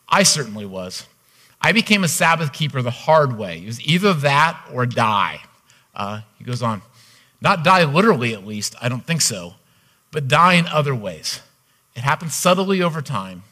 I 0.09 0.23
certainly 0.23 0.65
was. 0.65 1.05
I 1.61 1.71
became 1.71 2.03
a 2.03 2.07
Sabbath 2.07 2.53
keeper 2.53 2.81
the 2.81 2.91
hard 2.91 3.37
way. 3.37 3.59
It 3.59 3.65
was 3.67 3.81
either 3.81 4.13
that 4.13 4.59
or 4.73 4.85
die. 4.85 5.41
Uh, 5.93 6.21
he 6.37 6.43
goes 6.43 6.63
on. 6.63 6.81
Not 7.39 7.63
die 7.63 7.83
literally, 7.83 8.33
at 8.33 8.45
least, 8.45 8.75
I 8.81 8.89
don't 8.89 9.05
think 9.05 9.21
so, 9.21 9.55
but 10.11 10.27
die 10.27 10.53
in 10.53 10.67
other 10.67 10.95
ways. 10.95 11.41
It 11.95 12.01
happened 12.01 12.31
subtly 12.31 12.81
over 12.81 13.01
time. 13.01 13.43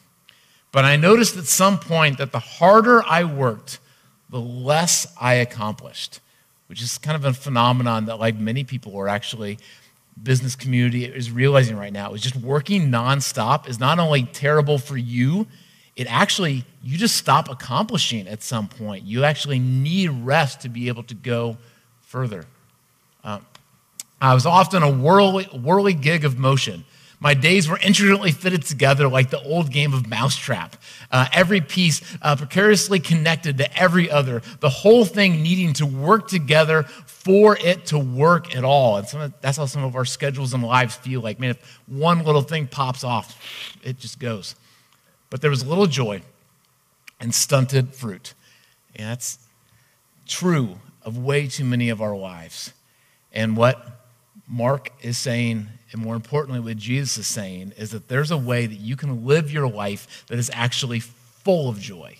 But 0.72 0.84
I 0.84 0.96
noticed 0.96 1.36
at 1.36 1.46
some 1.46 1.78
point 1.78 2.18
that 2.18 2.32
the 2.32 2.38
harder 2.38 3.02
I 3.04 3.24
worked, 3.24 3.80
the 4.28 4.40
less 4.40 5.12
I 5.20 5.34
accomplished, 5.34 6.20
which 6.68 6.80
is 6.80 6.98
kind 6.98 7.16
of 7.16 7.24
a 7.24 7.32
phenomenon 7.32 8.06
that, 8.06 8.20
like 8.20 8.36
many 8.36 8.62
people, 8.62 8.96
are 8.96 9.08
actually 9.08 9.58
business 10.22 10.54
community 10.54 11.04
is 11.04 11.30
realizing 11.30 11.76
right 11.76 11.92
now 11.92 12.12
is 12.12 12.20
just 12.20 12.36
working 12.36 12.90
nonstop 12.90 13.68
is 13.68 13.80
not 13.80 13.98
only 13.98 14.24
terrible 14.24 14.78
for 14.78 14.96
you, 14.96 15.46
it 16.00 16.10
actually, 16.10 16.64
you 16.82 16.96
just 16.96 17.14
stop 17.14 17.50
accomplishing 17.50 18.26
at 18.26 18.42
some 18.42 18.68
point. 18.68 19.04
You 19.04 19.24
actually 19.24 19.58
need 19.58 20.08
rest 20.08 20.62
to 20.62 20.70
be 20.70 20.88
able 20.88 21.02
to 21.02 21.14
go 21.14 21.58
further. 22.00 22.46
Um, 23.22 23.44
I 24.18 24.32
was 24.32 24.46
often 24.46 24.82
a 24.82 24.90
whirly, 24.90 25.44
whirly 25.44 25.92
gig 25.92 26.24
of 26.24 26.38
motion. 26.38 26.86
My 27.22 27.34
days 27.34 27.68
were 27.68 27.76
intricately 27.76 28.32
fitted 28.32 28.62
together 28.62 29.08
like 29.08 29.28
the 29.28 29.42
old 29.42 29.70
game 29.70 29.92
of 29.92 30.08
mousetrap. 30.08 30.76
Uh, 31.10 31.26
every 31.34 31.60
piece 31.60 32.00
uh, 32.22 32.34
precariously 32.34 32.98
connected 32.98 33.58
to 33.58 33.78
every 33.78 34.10
other, 34.10 34.40
the 34.60 34.70
whole 34.70 35.04
thing 35.04 35.42
needing 35.42 35.74
to 35.74 35.84
work 35.84 36.28
together 36.28 36.84
for 37.04 37.58
it 37.58 37.84
to 37.86 37.98
work 37.98 38.56
at 38.56 38.64
all. 38.64 38.96
And 38.96 39.06
of, 39.06 39.34
that's 39.42 39.58
how 39.58 39.66
some 39.66 39.84
of 39.84 39.96
our 39.96 40.06
schedules 40.06 40.54
and 40.54 40.62
lives 40.62 40.96
feel 40.96 41.20
like. 41.20 41.38
Man, 41.38 41.50
if 41.50 41.80
one 41.86 42.24
little 42.24 42.40
thing 42.40 42.68
pops 42.68 43.04
off, 43.04 43.38
it 43.82 43.98
just 43.98 44.18
goes. 44.18 44.54
But 45.30 45.40
there 45.40 45.50
was 45.50 45.64
little 45.66 45.86
joy 45.86 46.22
and 47.20 47.34
stunted 47.34 47.94
fruit. 47.94 48.34
And 48.94 49.08
that's 49.08 49.38
true 50.26 50.76
of 51.02 51.16
way 51.16 51.46
too 51.46 51.64
many 51.64 51.88
of 51.88 52.02
our 52.02 52.16
lives. 52.16 52.72
And 53.32 53.56
what 53.56 54.00
Mark 54.48 54.90
is 55.00 55.16
saying 55.16 55.68
and 55.92 56.02
more 56.02 56.14
importantly, 56.14 56.60
what 56.60 56.76
Jesus 56.76 57.18
is 57.18 57.26
saying 57.26 57.72
is 57.76 57.90
that 57.90 58.08
there's 58.08 58.30
a 58.30 58.36
way 58.36 58.66
that 58.66 58.78
you 58.78 58.96
can 58.96 59.26
live 59.26 59.52
your 59.52 59.68
life 59.68 60.24
that 60.28 60.38
is 60.38 60.50
actually 60.54 61.00
full 61.00 61.68
of 61.68 61.80
joy, 61.80 62.18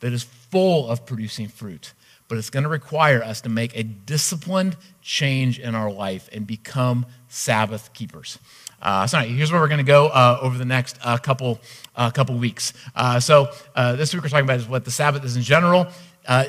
that 0.00 0.12
is 0.12 0.22
full 0.22 0.88
of 0.88 1.04
producing 1.04 1.48
fruit. 1.48 1.94
But 2.28 2.38
it's 2.38 2.50
going 2.50 2.62
to 2.62 2.68
require 2.68 3.22
us 3.22 3.40
to 3.40 3.48
make 3.48 3.76
a 3.76 3.82
disciplined 3.82 4.76
change 5.02 5.58
in 5.58 5.74
our 5.74 5.90
life 5.90 6.28
and 6.32 6.46
become 6.46 7.06
Sabbath 7.28 7.92
keepers. 7.92 8.38
Uh, 8.80 9.06
so 9.06 9.18
here's 9.18 9.50
where 9.50 9.60
we're 9.60 9.68
going 9.68 9.78
to 9.78 9.84
go 9.84 10.08
uh, 10.08 10.38
over 10.40 10.56
the 10.56 10.64
next 10.64 10.98
uh, 11.02 11.16
couple 11.18 11.60
uh, 11.96 12.10
couple 12.10 12.36
weeks. 12.36 12.72
Uh, 12.94 13.18
so 13.18 13.48
uh, 13.74 13.96
this 13.96 14.14
week 14.14 14.22
we're 14.22 14.28
talking 14.28 14.44
about 14.44 14.58
is 14.60 14.68
what 14.68 14.84
the 14.84 14.90
Sabbath 14.90 15.24
is 15.24 15.36
in 15.36 15.42
general. 15.42 15.86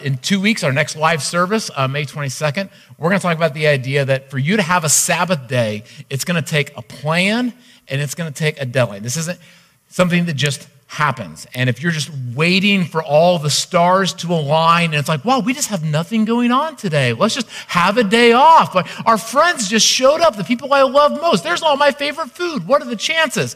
In 0.04 0.18
two 0.18 0.42
weeks, 0.42 0.66
our 0.66 0.74
next 0.74 0.98
live 0.98 1.24
service, 1.24 1.72
May 1.78 2.04
22nd, 2.04 2.70
we're 2.98 3.10
going 3.10 3.20
to 3.20 3.24
talk 3.24 3.38
about 3.38 3.54
the 3.54 3.68
idea 3.68 4.04
that 4.04 4.30
for 4.30 4.38
you 4.38 4.58
to 4.58 4.62
have 4.62 4.84
a 4.84 4.90
Sabbath 4.90 5.48
day, 5.48 5.86
it's 6.10 6.26
going 6.26 6.42
to 6.42 6.48
take 6.48 6.76
a 6.76 6.82
plan 6.82 7.54
and 7.88 8.02
it's 8.02 8.14
going 8.14 8.32
to 8.32 8.38
take 8.38 8.62
a 8.62 8.66
deadline. 8.66 9.04
This 9.04 9.16
isn't 9.16 9.40
something 9.88 10.26
that 10.26 10.34
just 10.34 10.68
happens. 10.90 11.46
And 11.54 11.70
if 11.70 11.84
you're 11.84 11.92
just 11.92 12.10
waiting 12.34 12.84
for 12.84 13.04
all 13.04 13.38
the 13.38 13.52
stars 13.52 14.12
to 14.16 14.34
align, 14.34 14.86
and 14.86 14.96
it's 14.96 15.08
like, 15.08 15.24
wow, 15.24 15.40
we 15.40 15.54
just 15.54 15.70
have 15.70 15.84
nothing 15.84 16.26
going 16.26 16.52
on 16.52 16.76
today. 16.78 17.14
Let's 17.14 17.36
just 17.36 17.48
have 17.68 18.00
a 18.00 18.04
day 18.04 18.32
off. 18.32 18.74
But 18.74 18.90
our 19.06 19.20
friends 19.20 19.70
just 19.70 19.86
showed 19.86 20.20
up, 20.20 20.36
the 20.36 20.44
people 20.44 20.74
I 20.74 20.82
love 20.82 21.12
most. 21.22 21.44
There's 21.44 21.62
all 21.62 21.78
my 21.78 21.92
favorite 21.92 22.32
food. 22.32 22.68
What 22.68 22.82
are 22.82 22.86
the 22.86 22.96
chances? 22.96 23.56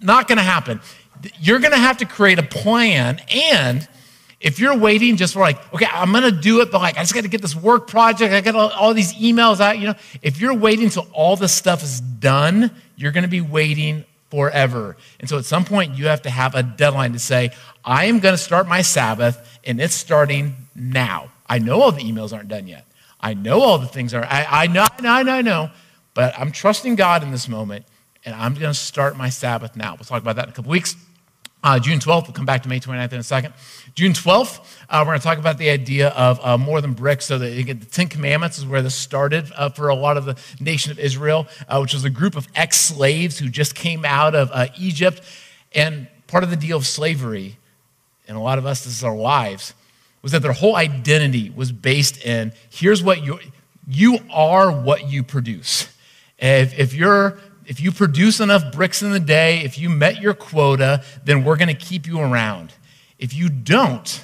Not 0.00 0.26
going 0.26 0.38
to 0.38 0.42
happen. 0.42 0.80
You're 1.38 1.58
going 1.58 1.72
to 1.72 1.78
have 1.78 1.98
to 1.98 2.06
create 2.06 2.38
a 2.38 2.42
plan. 2.42 3.20
And 3.30 3.86
if 4.40 4.58
you're 4.58 4.76
waiting 4.76 5.16
just 5.18 5.34
for 5.34 5.40
like, 5.40 5.74
okay, 5.74 5.86
I'm 5.92 6.12
going 6.12 6.24
to 6.24 6.32
do 6.32 6.62
it, 6.62 6.72
but 6.72 6.80
like, 6.80 6.96
I 6.96 7.00
just 7.00 7.12
got 7.12 7.24
to 7.24 7.28
get 7.28 7.42
this 7.42 7.54
work 7.54 7.88
project, 7.88 8.32
I 8.32 8.40
got 8.40 8.54
all, 8.54 8.70
all 8.70 8.94
these 8.94 9.12
emails 9.12 9.60
out, 9.60 9.78
you 9.78 9.88
know, 9.88 9.94
if 10.22 10.40
you're 10.40 10.54
waiting 10.54 10.86
until 10.86 11.06
all 11.12 11.36
this 11.36 11.52
stuff 11.52 11.82
is 11.82 12.00
done, 12.00 12.70
you're 12.96 13.12
going 13.12 13.24
to 13.24 13.28
be 13.28 13.42
waiting 13.42 14.06
forever. 14.34 14.96
And 15.20 15.28
so 15.28 15.38
at 15.38 15.44
some 15.44 15.64
point, 15.64 15.96
you 15.96 16.08
have 16.08 16.22
to 16.22 16.30
have 16.30 16.56
a 16.56 16.62
deadline 16.62 17.12
to 17.12 17.20
say, 17.20 17.52
I 17.84 18.06
am 18.06 18.18
going 18.18 18.32
to 18.32 18.38
start 18.38 18.66
my 18.66 18.82
Sabbath, 18.82 19.58
and 19.64 19.80
it's 19.80 19.94
starting 19.94 20.56
now. 20.74 21.30
I 21.46 21.60
know 21.60 21.80
all 21.82 21.92
the 21.92 22.02
emails 22.02 22.32
aren't 22.32 22.48
done 22.48 22.66
yet. 22.66 22.84
I 23.20 23.34
know 23.34 23.60
all 23.60 23.78
the 23.78 23.86
things 23.86 24.12
are, 24.12 24.24
I, 24.24 24.64
I 24.64 24.66
know, 24.66 24.86
I 24.90 25.02
know, 25.02 25.12
I 25.12 25.22
know, 25.22 25.32
I 25.34 25.42
know, 25.42 25.70
but 26.14 26.38
I'm 26.38 26.50
trusting 26.50 26.96
God 26.96 27.22
in 27.22 27.30
this 27.30 27.48
moment, 27.48 27.86
and 28.24 28.34
I'm 28.34 28.54
going 28.54 28.72
to 28.72 28.78
start 28.78 29.16
my 29.16 29.28
Sabbath 29.28 29.76
now. 29.76 29.94
We'll 29.94 30.04
talk 30.04 30.20
about 30.20 30.36
that 30.36 30.46
in 30.46 30.50
a 30.50 30.52
couple 30.52 30.72
weeks. 30.72 30.96
Uh, 31.64 31.78
June 31.78 31.98
12th, 31.98 32.24
we'll 32.24 32.34
come 32.34 32.44
back 32.44 32.62
to 32.62 32.68
May 32.68 32.78
29th 32.78 33.14
in 33.14 33.20
a 33.20 33.22
second. 33.22 33.54
June 33.94 34.12
12th, 34.12 34.60
uh, 34.90 34.98
we're 35.00 35.12
going 35.12 35.18
to 35.18 35.24
talk 35.24 35.38
about 35.38 35.56
the 35.56 35.70
idea 35.70 36.08
of 36.10 36.38
uh, 36.44 36.58
more 36.58 36.82
than 36.82 36.92
bricks. 36.92 37.24
So, 37.24 37.40
again, 37.40 37.78
the 37.78 37.86
Ten 37.86 38.08
Commandments 38.08 38.58
is 38.58 38.66
where 38.66 38.82
this 38.82 38.94
started 38.94 39.50
uh, 39.56 39.70
for 39.70 39.88
a 39.88 39.94
lot 39.94 40.18
of 40.18 40.26
the 40.26 40.38
nation 40.60 40.92
of 40.92 40.98
Israel, 40.98 41.48
uh, 41.66 41.78
which 41.78 41.94
was 41.94 42.04
a 42.04 42.10
group 42.10 42.36
of 42.36 42.46
ex 42.54 42.78
slaves 42.78 43.38
who 43.38 43.48
just 43.48 43.74
came 43.74 44.04
out 44.04 44.34
of 44.34 44.50
uh, 44.52 44.66
Egypt. 44.78 45.22
And 45.74 46.06
part 46.26 46.44
of 46.44 46.50
the 46.50 46.56
deal 46.56 46.76
of 46.76 46.86
slavery, 46.86 47.56
and 48.28 48.36
a 48.36 48.40
lot 48.40 48.58
of 48.58 48.66
us, 48.66 48.84
this 48.84 48.98
is 48.98 49.02
our 49.02 49.16
lives, 49.16 49.72
was 50.20 50.32
that 50.32 50.42
their 50.42 50.52
whole 50.52 50.76
identity 50.76 51.48
was 51.48 51.72
based 51.72 52.22
in 52.26 52.52
here's 52.68 53.02
what 53.02 53.24
you 53.24 53.38
you 53.88 54.18
are 54.30 54.70
what 54.70 55.08
you 55.08 55.22
produce. 55.22 55.88
If, 56.38 56.78
if 56.78 56.92
you're 56.92 57.38
if 57.66 57.80
you 57.80 57.92
produce 57.92 58.40
enough 58.40 58.72
bricks 58.72 59.02
in 59.02 59.10
the 59.10 59.20
day, 59.20 59.60
if 59.60 59.78
you 59.78 59.88
met 59.88 60.20
your 60.20 60.34
quota, 60.34 61.02
then 61.24 61.44
we're 61.44 61.56
going 61.56 61.68
to 61.68 61.74
keep 61.74 62.06
you 62.06 62.20
around. 62.20 62.72
If 63.18 63.34
you 63.34 63.48
don't, 63.48 64.22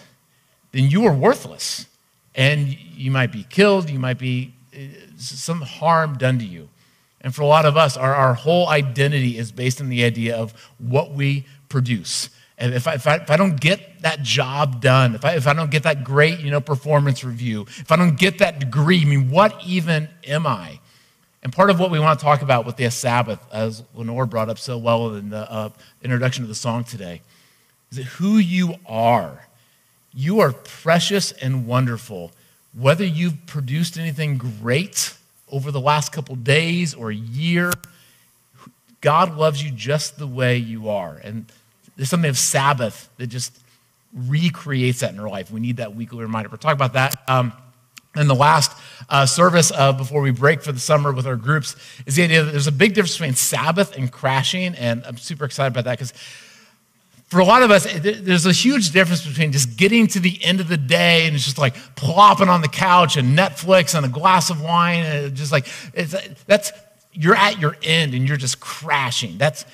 then 0.73 0.85
you 0.85 1.07
are 1.07 1.15
worthless. 1.15 1.87
And 2.35 2.69
you 2.69 3.11
might 3.11 3.33
be 3.33 3.45
killed, 3.45 3.91
you 3.91 3.99
might 3.99 4.19
be 4.19 4.55
uh, 4.75 4.79
some 5.17 5.63
harm 5.63 6.17
done 6.17 6.39
to 6.39 6.45
you. 6.45 6.69
And 7.21 7.35
for 7.35 7.43
a 7.43 7.47
lot 7.47 7.67
of 7.67 7.77
us, 7.77 7.97
our, 7.97 8.15
our 8.15 8.35
whole 8.35 8.69
identity 8.69 9.37
is 9.37 9.53
based 9.53 9.81
on 9.81 9.89
the 9.89 10.05
idea 10.05 10.37
of 10.37 10.53
what 10.79 11.13
we 11.13 11.45
produce. 11.69 12.31
And 12.57 12.75
if 12.75 12.87
I, 12.87 12.95
if 12.95 13.07
I, 13.07 13.17
if 13.17 13.31
I 13.31 13.37
don't 13.37 13.59
get 13.59 14.03
that 14.03 14.23
job 14.23 14.81
done, 14.81 15.15
if 15.15 15.25
I, 15.25 15.35
if 15.35 15.47
I 15.47 15.55
don't 15.55 15.71
get 15.71 15.83
that 15.85 16.05
great 16.05 16.41
you 16.41 16.51
know, 16.51 16.61
performance 16.61 17.25
review, 17.25 17.63
if 17.63 17.91
I 17.91 17.97
don't 17.97 18.19
get 18.19 18.39
that 18.39 18.59
degree, 18.59 19.03
I 19.03 19.05
mean, 19.05 19.31
what 19.31 19.55
even 19.65 20.09
am 20.27 20.47
I? 20.47 20.80
And 21.43 21.53
part 21.53 21.71
of 21.71 21.81
what 21.81 21.91
we 21.91 21.99
want 21.99 22.19
to 22.19 22.25
talk 22.25 22.43
about 22.43 22.67
with 22.67 22.77
the 22.77 22.91
Sabbath, 22.91 23.41
as 23.51 23.83
Lenore 23.95 24.27
brought 24.27 24.51
up 24.51 24.59
so 24.59 24.77
well 24.77 25.15
in 25.15 25.31
the 25.31 25.51
uh, 25.51 25.71
introduction 26.03 26.45
to 26.45 26.49
the 26.49 26.55
song 26.55 26.85
today, 26.85 27.23
is 27.91 27.99
that 27.99 28.05
who 28.05 28.37
you 28.37 28.75
are. 28.87 29.47
You 30.15 30.41
are 30.41 30.53
precious 30.53 31.33
and 31.33 31.67
wonderful. 31.67 32.33
Whether 32.77 33.05
you've 33.05 33.47
produced 33.47 33.99
anything 33.99 34.37
great 34.37 35.15
over 35.51 35.71
the 35.71 35.81
last 35.81 36.13
couple 36.13 36.37
days 36.37 36.95
or 36.95 37.11
year, 37.11 37.73
God 39.01 39.37
loves 39.37 39.63
you 39.63 39.71
just 39.71 40.19
the 40.19 40.27
way 40.27 40.57
you 40.59 40.91
are. 40.91 41.21
And 41.25 41.47
there's 41.97 42.11
something 42.11 42.29
of 42.29 42.39
Sabbath 42.39 43.09
that 43.17 43.29
just 43.29 43.59
recreates 44.15 45.01
that 45.01 45.13
in 45.13 45.21
our 45.21 45.29
life. 45.29 45.51
We 45.51 45.61
need 45.61 45.79
that 45.79 45.95
weekly 45.95 46.21
reminder. 46.21 46.49
We'll 46.49 46.59
talk 46.59 46.75
about 46.75 46.93
that. 46.95 47.17
Um, 47.29 47.53
and 48.15 48.29
the 48.29 48.35
last 48.35 48.73
uh, 49.09 49.27
service 49.27 49.73
uh, 49.75 49.93
before 49.93 50.21
we 50.21 50.31
break 50.31 50.63
for 50.63 50.73
the 50.73 50.81
summer 50.81 51.13
with 51.13 51.27
our 51.27 51.37
groups 51.37 51.77
is 52.07 52.17
the 52.17 52.25
idea 52.25 52.45
that 52.45 52.51
there's 52.51 52.67
a 52.67 52.73
big 52.73 52.95
difference 52.95 53.17
between 53.17 53.35
Sabbath 53.35 53.97
and 53.97 54.11
crashing. 54.13 54.75
And 54.75 55.05
I'm 55.05 55.17
super 55.17 55.45
excited 55.45 55.73
about 55.73 55.85
that 55.85 55.99
because 55.99 56.13
for 57.29 57.39
a 57.39 57.45
lot 57.45 57.63
of 57.63 57.71
us, 57.71 57.87
there's 58.01 58.47
a 58.47 58.53
huge 58.53 58.91
difference 58.91 59.25
between 59.25 59.53
just 59.53 59.77
getting 59.77 60.09
to 60.09 60.21
the 60.21 60.43
end 60.43 60.61
of 60.61 60.67
the 60.67 60.77
day 60.77 61.27
and 61.27 61.37
it's 61.37 61.45
just 61.45 61.59
like 61.59 61.75
plopping 61.95 62.49
on 62.49 62.61
the 62.61 62.69
couch 62.69 63.17
and 63.17 63.39
Netflix 63.39 63.95
and 63.95 64.05
a 64.05 64.09
glass 64.09 64.51
of 64.51 64.61
wine. 64.61 65.05
And 65.05 65.35
just 65.37 65.53
like, 65.53 65.69
that's, 66.47 66.73
you're 67.13 67.37
at 67.37 67.61
your 67.61 67.77
end 67.85 68.15
and 68.15 68.27
you're 68.27 68.37
just 68.37 68.59
crashing. 68.59 69.39
That's, 69.39 69.65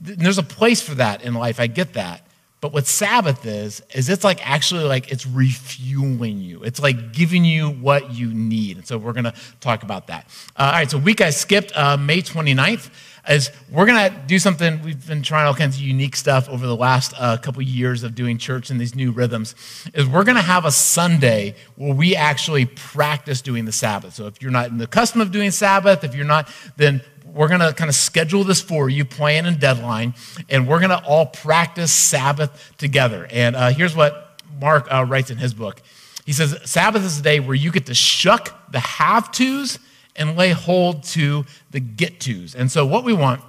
there's 0.00 0.36
a 0.36 0.42
place 0.42 0.82
for 0.82 0.94
that 0.96 1.22
in 1.22 1.32
life. 1.32 1.58
I 1.58 1.68
get 1.68 1.94
that. 1.94 2.25
But 2.60 2.72
what 2.72 2.86
Sabbath 2.86 3.44
is, 3.44 3.82
is 3.94 4.08
it's 4.08 4.24
like 4.24 4.46
actually 4.48 4.84
like 4.84 5.12
it's 5.12 5.26
refueling 5.26 6.38
you. 6.38 6.62
It's 6.62 6.80
like 6.80 7.12
giving 7.12 7.44
you 7.44 7.70
what 7.70 8.14
you 8.14 8.32
need. 8.32 8.78
And 8.78 8.86
so 8.86 8.96
we're 8.96 9.12
going 9.12 9.24
to 9.24 9.34
talk 9.60 9.82
about 9.82 10.06
that. 10.06 10.26
Uh, 10.56 10.62
all 10.62 10.72
right, 10.72 10.90
so 10.90 10.98
week 10.98 11.20
I 11.20 11.30
skipped 11.30 11.76
uh, 11.76 11.96
May 11.96 12.22
29th 12.22 12.90
is 13.28 13.50
we're 13.70 13.86
going 13.86 14.10
to 14.10 14.16
do 14.26 14.38
something. 14.38 14.80
We've 14.82 15.06
been 15.06 15.22
trying 15.22 15.46
all 15.46 15.54
kinds 15.54 15.76
of 15.76 15.82
unique 15.82 16.16
stuff 16.16 16.48
over 16.48 16.66
the 16.66 16.76
last 16.76 17.12
uh, 17.18 17.36
couple 17.36 17.62
years 17.62 18.02
of 18.02 18.14
doing 18.14 18.38
church 18.38 18.70
in 18.70 18.78
these 18.78 18.94
new 18.94 19.10
rhythms. 19.10 19.54
Is 19.94 20.06
we're 20.06 20.24
going 20.24 20.36
to 20.36 20.42
have 20.42 20.64
a 20.64 20.70
Sunday 20.70 21.56
where 21.76 21.94
we 21.94 22.14
actually 22.14 22.66
practice 22.66 23.40
doing 23.40 23.64
the 23.64 23.72
Sabbath. 23.72 24.14
So 24.14 24.26
if 24.26 24.40
you're 24.40 24.50
not 24.50 24.68
in 24.68 24.78
the 24.78 24.86
custom 24.86 25.20
of 25.20 25.32
doing 25.32 25.50
Sabbath, 25.50 26.04
if 26.04 26.14
you're 26.14 26.24
not, 26.24 26.48
then 26.76 27.02
we're 27.36 27.48
going 27.48 27.60
to 27.60 27.72
kind 27.74 27.88
of 27.90 27.94
schedule 27.94 28.44
this 28.44 28.62
for 28.62 28.88
you, 28.88 29.04
plan 29.04 29.44
and 29.44 29.60
deadline, 29.60 30.14
and 30.48 30.66
we're 30.66 30.80
going 30.80 30.90
to 30.90 31.04
all 31.04 31.26
practice 31.26 31.92
Sabbath 31.92 32.72
together. 32.78 33.28
And 33.30 33.54
uh, 33.54 33.68
here's 33.68 33.94
what 33.94 34.40
Mark 34.58 34.92
uh, 34.92 35.04
writes 35.06 35.30
in 35.30 35.36
his 35.36 35.52
book. 35.52 35.82
He 36.24 36.32
says, 36.32 36.58
Sabbath 36.64 37.04
is 37.04 37.20
a 37.20 37.22
day 37.22 37.38
where 37.38 37.54
you 37.54 37.70
get 37.70 37.86
to 37.86 37.94
shuck 37.94 38.72
the 38.72 38.80
have 38.80 39.30
tos 39.30 39.78
and 40.16 40.36
lay 40.36 40.50
hold 40.50 41.04
to 41.04 41.44
the 41.70 41.78
get 41.78 42.20
tos. 42.20 42.54
And 42.54 42.72
so, 42.72 42.86
what 42.86 43.04
we 43.04 43.12
want 43.12 43.42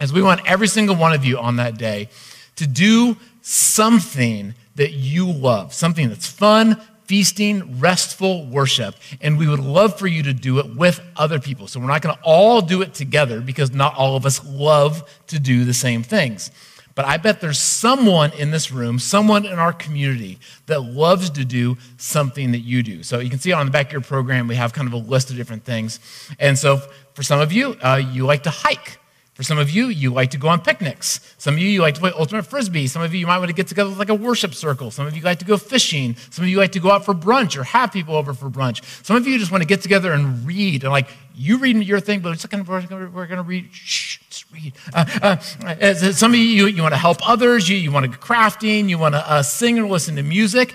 is 0.00 0.12
we 0.12 0.22
want 0.22 0.40
every 0.44 0.66
single 0.66 0.96
one 0.96 1.12
of 1.12 1.24
you 1.24 1.38
on 1.38 1.56
that 1.56 1.78
day 1.78 2.08
to 2.56 2.66
do 2.66 3.16
something 3.42 4.54
that 4.74 4.92
you 4.92 5.30
love, 5.30 5.72
something 5.72 6.08
that's 6.08 6.26
fun, 6.26 6.80
feasting, 7.10 7.80
restful 7.80 8.46
worship. 8.46 8.94
And 9.20 9.36
we 9.36 9.48
would 9.48 9.58
love 9.58 9.98
for 9.98 10.06
you 10.06 10.22
to 10.22 10.32
do 10.32 10.60
it 10.60 10.76
with 10.76 11.00
other 11.16 11.40
people. 11.40 11.66
So 11.66 11.80
we're 11.80 11.88
not 11.88 12.02
going 12.02 12.14
to 12.14 12.22
all 12.22 12.60
do 12.60 12.82
it 12.82 12.94
together 12.94 13.40
because 13.40 13.72
not 13.72 13.96
all 13.96 14.14
of 14.14 14.24
us 14.24 14.40
love 14.46 15.02
to 15.26 15.40
do 15.40 15.64
the 15.64 15.74
same 15.74 16.04
things. 16.04 16.52
But 16.94 17.06
I 17.06 17.16
bet 17.16 17.40
there's 17.40 17.58
someone 17.58 18.30
in 18.34 18.52
this 18.52 18.70
room, 18.70 19.00
someone 19.00 19.44
in 19.44 19.58
our 19.58 19.72
community 19.72 20.38
that 20.66 20.82
loves 20.82 21.30
to 21.30 21.44
do 21.44 21.76
something 21.96 22.52
that 22.52 22.60
you 22.60 22.84
do. 22.84 23.02
So 23.02 23.18
you 23.18 23.28
can 23.28 23.40
see 23.40 23.52
on 23.52 23.66
the 23.66 23.72
back 23.72 23.86
of 23.86 23.92
your 23.92 24.02
program, 24.02 24.46
we 24.46 24.54
have 24.54 24.72
kind 24.72 24.86
of 24.86 24.92
a 24.92 24.98
list 24.98 25.30
of 25.30 25.36
different 25.36 25.64
things. 25.64 25.98
And 26.38 26.56
so 26.56 26.76
for 27.14 27.24
some 27.24 27.40
of 27.40 27.50
you, 27.50 27.76
uh, 27.82 27.96
you 27.96 28.24
like 28.24 28.44
to 28.44 28.50
hike. 28.50 28.99
For 29.40 29.44
some 29.44 29.56
of 29.56 29.70
you, 29.70 29.86
you 29.86 30.12
like 30.12 30.32
to 30.32 30.36
go 30.36 30.48
on 30.48 30.60
picnics. 30.60 31.18
Some 31.38 31.54
of 31.54 31.60
you, 31.60 31.68
you 31.70 31.80
like 31.80 31.94
to 31.94 32.00
play 32.00 32.12
ultimate 32.14 32.42
frisbee. 32.42 32.86
Some 32.86 33.00
of 33.00 33.14
you, 33.14 33.20
you 33.20 33.26
might 33.26 33.38
want 33.38 33.48
to 33.48 33.54
get 33.54 33.68
together 33.68 33.88
with 33.88 33.98
like 33.98 34.10
a 34.10 34.14
worship 34.14 34.52
circle. 34.52 34.90
Some 34.90 35.06
of 35.06 35.16
you 35.16 35.22
like 35.22 35.38
to 35.38 35.46
go 35.46 35.56
fishing. 35.56 36.14
Some 36.28 36.44
of 36.44 36.50
you 36.50 36.58
like 36.58 36.72
to 36.72 36.78
go 36.78 36.90
out 36.90 37.06
for 37.06 37.14
brunch 37.14 37.58
or 37.58 37.64
have 37.64 37.90
people 37.90 38.16
over 38.16 38.34
for 38.34 38.50
brunch. 38.50 38.84
Some 39.02 39.16
of 39.16 39.26
you 39.26 39.38
just 39.38 39.50
want 39.50 39.62
to 39.62 39.66
get 39.66 39.80
together 39.80 40.12
and 40.12 40.46
read. 40.46 40.84
And 40.84 40.92
like, 40.92 41.08
you 41.34 41.56
read 41.56 41.82
your 41.82 42.00
thing, 42.00 42.20
but 42.20 42.38
we're 42.52 42.82
going 42.82 43.28
to 43.28 43.42
read. 43.42 43.70
Shh, 43.72 44.18
just 44.28 44.52
read. 44.52 44.74
Uh, 44.92 45.06
uh, 45.22 45.94
some 45.94 46.32
of 46.32 46.38
you, 46.38 46.66
you 46.66 46.82
want 46.82 46.92
to 46.92 46.98
help 46.98 47.26
others. 47.26 47.66
You, 47.66 47.78
you 47.78 47.90
want 47.90 48.04
to 48.04 48.10
go 48.10 48.18
crafting. 48.18 48.90
You 48.90 48.98
want 48.98 49.14
to 49.14 49.26
uh, 49.26 49.42
sing 49.42 49.78
or 49.78 49.88
listen 49.88 50.16
to 50.16 50.22
music. 50.22 50.74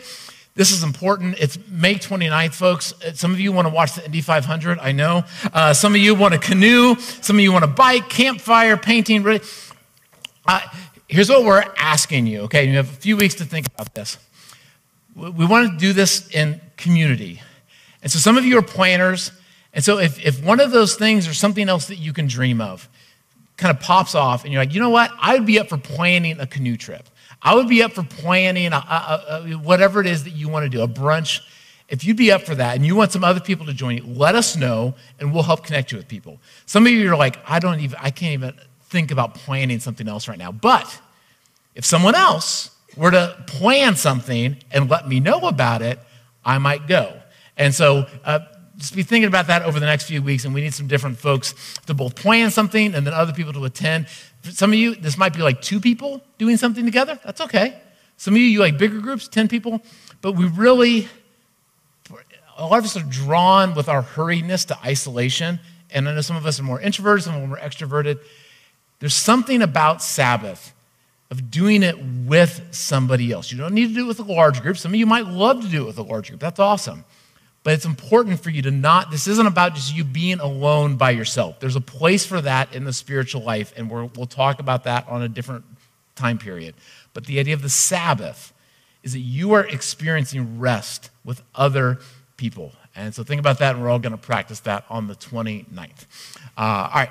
This 0.56 0.72
is 0.72 0.84
important. 0.84 1.38
It's 1.38 1.60
May 1.68 1.96
29th, 1.96 2.54
folks. 2.54 2.94
Some 3.16 3.34
of 3.34 3.42
you 3.42 3.52
want 3.52 3.68
to 3.68 3.74
watch 3.74 3.96
the 3.96 4.06
Indy 4.06 4.22
500, 4.22 4.80
I 4.80 4.94
know. 4.94 5.26
Uh, 5.54 5.74
some 5.74 5.94
of 5.94 6.00
you 6.00 6.16
want 6.16 6.34
to 6.34 6.40
canoe. 6.40 6.96
Some 6.96 7.36
of 7.36 7.42
you 7.42 7.52
want 7.52 7.64
to 7.64 7.68
bike, 7.68 8.08
campfire, 8.08 8.78
painting. 8.78 9.28
Uh, 10.48 10.62
here's 11.10 11.30
what 11.30 11.44
we're 11.44 11.66
asking 11.78 12.28
you, 12.28 12.44
okay? 12.44 12.64
You 12.70 12.78
have 12.78 12.90
a 12.90 12.96
few 12.96 13.18
weeks 13.18 13.36
to 13.36 13.44
think 13.44 13.68
about 13.68 13.94
this. 13.96 14.18
We 15.14 15.46
want 15.46 15.74
to 15.74 15.78
do 15.78 15.92
this 15.92 16.30
in 16.34 16.62
community. 16.78 17.42
And 18.02 18.10
so 18.10 18.18
some 18.18 18.38
of 18.38 18.46
you 18.46 18.58
are 18.58 18.62
planners. 18.62 19.34
And 19.74 19.84
so 19.84 19.98
if, 20.00 20.26
if 20.26 20.42
one 20.42 20.62
of 20.62 20.72
those 20.72 20.96
things 20.96 21.28
or 21.28 21.34
something 21.34 21.68
else 21.68 21.88
that 21.88 21.98
you 21.98 22.14
can 22.14 22.28
dream 22.28 22.62
of 22.62 22.88
kind 23.58 23.76
of 23.76 23.84
pops 23.84 24.16
off 24.16 24.46
and 24.46 24.54
you're 24.54 24.62
like, 24.62 24.74
you 24.74 24.80
know 24.80 24.90
what? 24.90 25.12
I 25.20 25.36
would 25.36 25.46
be 25.46 25.60
up 25.60 25.68
for 25.68 25.78
planning 25.78 26.40
a 26.40 26.48
canoe 26.48 26.78
trip. 26.78 27.10
I 27.46 27.54
would 27.54 27.68
be 27.68 27.84
up 27.84 27.94
for 27.94 28.02
planning 28.02 28.74
a, 28.74 28.78
a, 28.78 29.44
a, 29.52 29.54
whatever 29.54 30.02
it 30.02 30.08
is 30.08 30.24
that 30.24 30.32
you 30.32 30.50
want 30.50 30.64
to 30.64 30.70
do, 30.70 30.82
a 30.82 30.88
brunch. 30.88 31.42
If 31.88 32.04
you'd 32.04 32.18
be 32.18 32.32
up 32.32 32.42
for 32.42 32.56
that 32.56 32.76
and 32.76 32.84
you 32.84 32.96
want 32.96 33.12
some 33.12 33.24
other 33.24 33.40
people 33.40 33.68
to 33.68 33.74
join 33.74 33.98
you, 33.98 34.04
let 34.04 34.34
us 34.34 34.58
know 34.58 34.96
and 35.20 35.32
we'll 35.32 35.44
help 35.44 35.64
connect 35.64 35.92
you 35.92 36.00
with 36.00 36.08
people. 36.08 36.40
Some 36.66 36.88
of 36.88 36.92
you 36.92 37.14
are 37.14 37.16
like, 37.16 37.38
I 37.48 37.60
don't 37.60 37.80
even, 37.82 38.00
I 38.02 38.10
can't 38.10 38.34
even 38.34 38.56
think 38.86 39.12
about 39.12 39.36
planning 39.36 39.80
something 39.80 40.08
else 40.08 40.28
right 40.28 40.40
now. 40.40 40.52
But 40.52 41.00
if 41.76 41.86
someone 41.86 42.16
else 42.16 42.72
were 42.98 43.12
to 43.12 43.44
plan 43.46 43.96
something 43.96 44.58
and 44.72 44.90
let 44.90 45.08
me 45.08 45.20
know 45.20 45.42
about 45.42 45.84
it, 45.84 46.00
I 46.44 46.58
might 46.58 46.88
go. 46.88 47.22
And 47.58 47.76
so 47.76 48.08
uh, 48.24 48.40
just 48.78 48.96
be 48.96 49.04
thinking 49.04 49.28
about 49.28 49.48
that 49.48 49.62
over 49.62 49.80
the 49.80 49.86
next 49.86 50.06
few 50.06 50.22
weeks, 50.22 50.46
and 50.46 50.54
we 50.54 50.62
need 50.62 50.74
some 50.74 50.88
different 50.88 51.18
folks 51.18 51.54
to 51.86 51.94
both 51.94 52.16
plan 52.16 52.50
something 52.50 52.96
and 52.96 53.06
then 53.06 53.14
other 53.14 53.34
people 53.34 53.54
to 53.54 53.66
attend. 53.66 54.08
Some 54.52 54.72
of 54.72 54.80
you, 54.80 54.96
this 54.96 55.18
might 55.18 55.34
be 55.34 55.42
like 55.42 55.62
two 55.62 55.80
people 55.80 56.22
doing 56.38 56.58
something 56.58 56.86
together. 56.86 57.20
That's 57.24 57.42
okay. 57.42 57.80
Some 58.18 58.34
of 58.34 58.40
you, 58.40 58.46
you 58.46 58.60
like 58.60 58.78
bigger 58.78 59.00
groups, 59.00 59.28
10 59.28 59.48
people, 59.48 59.82
but 60.22 60.34
we 60.34 60.46
really, 60.46 61.08
a 62.58 62.66
lot 62.66 62.80
of 62.80 62.86
us 62.86 62.96
are 62.96 63.04
drawn 63.04 63.74
with 63.74 63.90
our 63.90 64.04
hurriedness 64.04 64.68
to 64.68 64.80
isolation. 64.86 65.60
And 65.92 66.08
I 66.08 66.16
know 66.16 66.22
some 66.22 66.36
of 66.38 66.46
us 66.46 66.60
are 66.60 66.64
more 66.64 66.80
introverted, 66.80 67.26
some 67.26 67.36
of 67.36 67.42
them 67.42 67.54
are 67.54 67.60
extroverted. 67.60 68.20
There's 69.00 69.14
something 69.14 69.62
about 69.62 70.02
Sabbath 70.02 70.74
of 71.32 71.52
doing 71.52 71.84
it 71.84 71.98
with 72.26 72.62
somebody 72.72 73.32
else. 73.32 73.52
You 73.52 73.58
don't 73.58 73.74
need 73.74 73.88
to 73.90 73.94
do 73.94 74.06
it 74.06 74.08
with 74.08 74.20
a 74.20 74.32
large 74.32 74.62
group. 74.62 74.78
Some 74.78 74.94
of 74.94 75.00
you 75.00 75.06
might 75.06 75.26
love 75.26 75.62
to 75.62 75.68
do 75.68 75.84
it 75.84 75.88
with 75.88 75.98
a 75.98 76.04
large 76.04 76.30
group. 76.30 76.40
That's 76.40 76.60
awesome. 76.60 77.04
But 77.66 77.74
it's 77.74 77.86
important 77.86 78.40
for 78.42 78.52
you 78.52 78.62
to 78.62 78.70
not, 78.70 79.10
this 79.10 79.26
isn't 79.26 79.48
about 79.48 79.74
just 79.74 79.96
you 79.96 80.04
being 80.04 80.40
alone 80.40 80.98
by 80.98 81.10
yourself. 81.10 81.60
There's 81.60 81.76
a 81.76 81.82
place 81.82 82.24
for 82.24 82.40
that 82.42 82.76
in 82.76 82.84
the 82.84 82.94
spiritual 82.94 83.42
life, 83.42 83.74
and 83.76 83.90
we 83.90 84.08
will 84.16 84.28
talk 84.28 84.60
about 84.60 84.84
that 84.84 85.10
on 85.10 85.24
a 85.24 85.28
different 85.28 85.66
time 86.14 86.38
period. 86.38 86.76
But 87.16 87.26
the 87.26 87.40
idea 87.40 87.56
of 87.56 87.64
the 87.64 87.70
Sabbath 87.70 88.54
is 89.02 89.14
that 89.14 89.20
you 89.22 89.54
are 89.54 89.66
experiencing 89.66 90.60
rest 90.60 91.10
with 91.24 91.42
other 91.56 91.98
people. 92.38 92.72
And 92.96 93.16
so 93.16 93.24
think 93.24 93.40
about 93.40 93.58
that, 93.58 93.74
and 93.74 93.84
we're 93.84 93.90
all 93.90 93.98
going 93.98 94.12
to 94.12 94.18
practice 94.20 94.60
that 94.60 94.86
on 94.88 95.08
the 95.08 95.16
29th. 95.16 96.06
Uh, 96.56 96.62
all 96.62 96.90
right. 96.94 97.10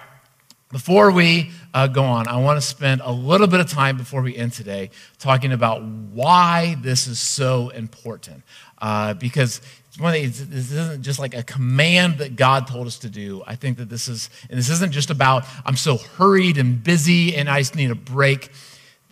Before 0.71 1.11
we 1.11 1.51
uh, 1.73 1.89
go 1.89 2.05
on, 2.05 2.29
I 2.29 2.37
want 2.37 2.61
to 2.61 2.67
spend 2.67 3.01
a 3.05 3.13
little 3.13 3.47
bit 3.49 3.59
of 3.59 3.69
time 3.69 3.97
before 3.97 4.23
we 4.23 4.37
end 4.37 4.53
today 4.53 4.91
talking 5.19 5.53
about 5.53 5.83
why 5.83 6.77
this 6.81 7.09
is 7.09 7.19
so 7.19 7.71
important. 7.71 8.43
Uh, 8.81 9.15
because 9.15 9.61
this 9.97 10.73
isn't 10.73 11.03
just 11.03 11.19
like 11.19 11.35
a 11.35 11.43
command 11.43 12.19
that 12.19 12.37
God 12.37 12.67
told 12.67 12.87
us 12.87 12.99
to 13.01 13.09
do. 13.09 13.43
I 13.47 13.55
think 13.55 13.79
that 13.79 13.89
this 13.89 14.09
is, 14.09 14.29
and 14.49 14.59
this 14.59 14.69
isn't 14.69 14.93
just 14.93 15.11
about 15.11 15.45
I'm 15.65 15.77
so 15.77 15.99
hurried 15.99 16.59
and 16.59 16.83
busy 16.83 17.37
and 17.37 17.49
I 17.49 17.61
just 17.61 17.77
need 17.77 17.91
a 17.91 17.95
break. 17.95 18.51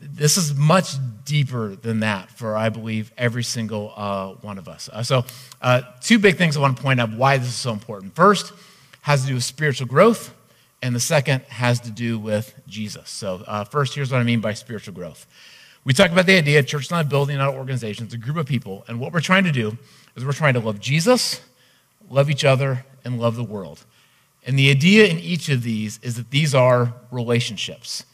This 0.01 0.37
is 0.37 0.55
much 0.55 0.95
deeper 1.25 1.77
than 1.77 2.01
that 2.01 2.31
for, 2.31 2.57
I 2.57 2.69
believe, 2.71 3.13
every 3.17 3.45
single 3.45 3.93
uh, 3.95 4.31
one 4.41 4.59
of 4.59 4.67
us. 4.67 4.89
Uh, 4.93 5.05
so, 5.05 5.25
uh, 5.61 5.83
two 6.01 6.19
big 6.19 6.37
things 6.37 6.57
I 6.57 6.61
want 6.61 6.77
to 6.77 6.83
point 6.83 7.01
out 7.01 7.13
why 7.13 7.39
this 7.39 7.47
is 7.47 7.55
so 7.55 7.73
important. 7.73 8.17
First, 8.17 8.53
has 9.03 9.23
to 9.23 9.29
do 9.29 9.35
with 9.35 9.45
spiritual 9.45 9.87
growth 9.87 10.35
and 10.83 10.95
the 10.95 11.01
second 11.01 11.43
has 11.45 11.81
to 11.81 11.91
do 11.91 12.19
with 12.19 12.55
Jesus. 12.67 13.09
So, 13.09 13.45
uh, 13.47 13.65
first, 13.65 13.95
here's 13.95 14.11
what 14.11 14.21
I 14.21 14.25
mean 14.25 14.41
by 14.41 14.55
spiritual 14.55 14.95
growth. 14.95 15.27
We 15.85 15.93
talk 15.93 16.13
about 16.13 16.27
the 16.27 16.37
idea 16.37 16.63
church 16.63 16.85
is 16.85 16.91
not 16.91 17.07
a 17.07 17.09
building, 17.09 17.39
not 17.39 17.55
an 17.55 17.59
organization, 17.59 18.05
it's 18.05 18.15
a 18.15 18.19
group 18.19 18.37
of 18.37 18.47
people. 18.47 18.85
And 18.87 19.01
what 19.01 19.13
we're 19.13 19.21
trying 19.21 19.45
to 19.45 19.53
do 19.53 19.77
is 20.15 20.25
we're 20.25 20.33
trying 20.33 20.55
to 20.55 20.61
love 20.61 20.79
Jesus, 20.79 21.41
love 22.09 22.31
each 22.31 22.45
other, 22.45 22.85
and 23.05 23.19
love 23.19 23.35
the 23.35 23.45
world. 23.45 23.85
And 24.47 24.59
the 24.59 24.71
idea 24.71 25.07
in 25.07 25.19
each 25.19 25.49
of 25.49 25.63
these 25.63 25.99
is 26.03 26.17
that 26.17 26.31
these 26.31 26.55
are 26.55 26.95
relationships. 27.11 28.05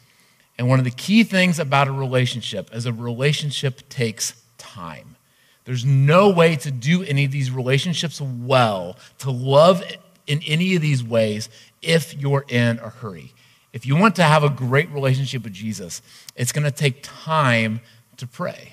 And 0.57 0.69
one 0.69 0.79
of 0.79 0.85
the 0.85 0.91
key 0.91 1.25
things 1.25 1.59
about 1.59 1.89
a 1.89 1.93
relationship 1.93 2.75
is 2.75 2.87
a 2.87 2.93
relationship 2.93 3.89
takes 3.89 4.35
time. 4.57 5.17
There's 5.65 5.85
no 5.85 6.31
way 6.31 6.57
to 6.57 6.71
do 6.71 7.03
any 7.03 7.27
of 7.27 7.31
these 7.31 7.51
relationships 7.51 8.21
well, 8.21 8.97
to 9.19 9.31
love 9.31 9.83
in 10.27 10.43
any 10.47 10.75
of 10.75 10.83
these 10.83 11.05
ways, 11.05 11.49
if 11.83 12.15
you're 12.15 12.45
in 12.49 12.79
a 12.79 12.89
hurry. 12.89 13.33
If 13.79 13.87
you 13.87 13.95
want 13.95 14.17
to 14.17 14.25
have 14.25 14.43
a 14.43 14.49
great 14.49 14.91
relationship 14.91 15.45
with 15.45 15.53
Jesus, 15.53 16.03
it's 16.35 16.51
going 16.51 16.65
to 16.65 16.73
take 16.73 16.99
time 17.05 17.81
to 18.17 18.27
pray. 18.27 18.73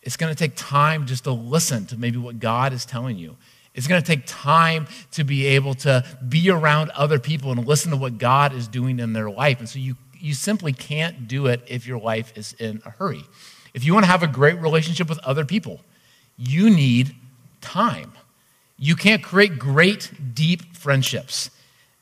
It's 0.00 0.16
going 0.16 0.32
to 0.32 0.38
take 0.38 0.56
time 0.56 1.04
just 1.04 1.24
to 1.24 1.32
listen 1.32 1.84
to 1.84 1.98
maybe 1.98 2.16
what 2.16 2.40
God 2.40 2.72
is 2.72 2.86
telling 2.86 3.18
you. 3.18 3.36
It's 3.74 3.86
going 3.86 4.00
to 4.00 4.06
take 4.06 4.22
time 4.24 4.86
to 5.10 5.22
be 5.22 5.48
able 5.48 5.74
to 5.74 6.02
be 6.26 6.48
around 6.48 6.88
other 6.92 7.18
people 7.18 7.52
and 7.52 7.66
listen 7.66 7.90
to 7.90 7.98
what 7.98 8.16
God 8.16 8.54
is 8.54 8.68
doing 8.68 9.00
in 9.00 9.12
their 9.12 9.28
life. 9.28 9.58
And 9.58 9.68
so 9.68 9.78
you, 9.78 9.98
you 10.18 10.32
simply 10.32 10.72
can't 10.72 11.28
do 11.28 11.48
it 11.48 11.60
if 11.66 11.86
your 11.86 12.00
life 12.00 12.32
is 12.38 12.54
in 12.54 12.80
a 12.86 12.90
hurry. 12.90 13.24
If 13.74 13.84
you 13.84 13.92
want 13.92 14.04
to 14.04 14.10
have 14.10 14.22
a 14.22 14.28
great 14.28 14.58
relationship 14.62 15.10
with 15.10 15.18
other 15.18 15.44
people, 15.44 15.78
you 16.38 16.70
need 16.70 17.14
time. 17.60 18.12
You 18.78 18.96
can't 18.96 19.22
create 19.22 19.58
great, 19.58 20.10
deep 20.32 20.74
friendships 20.74 21.50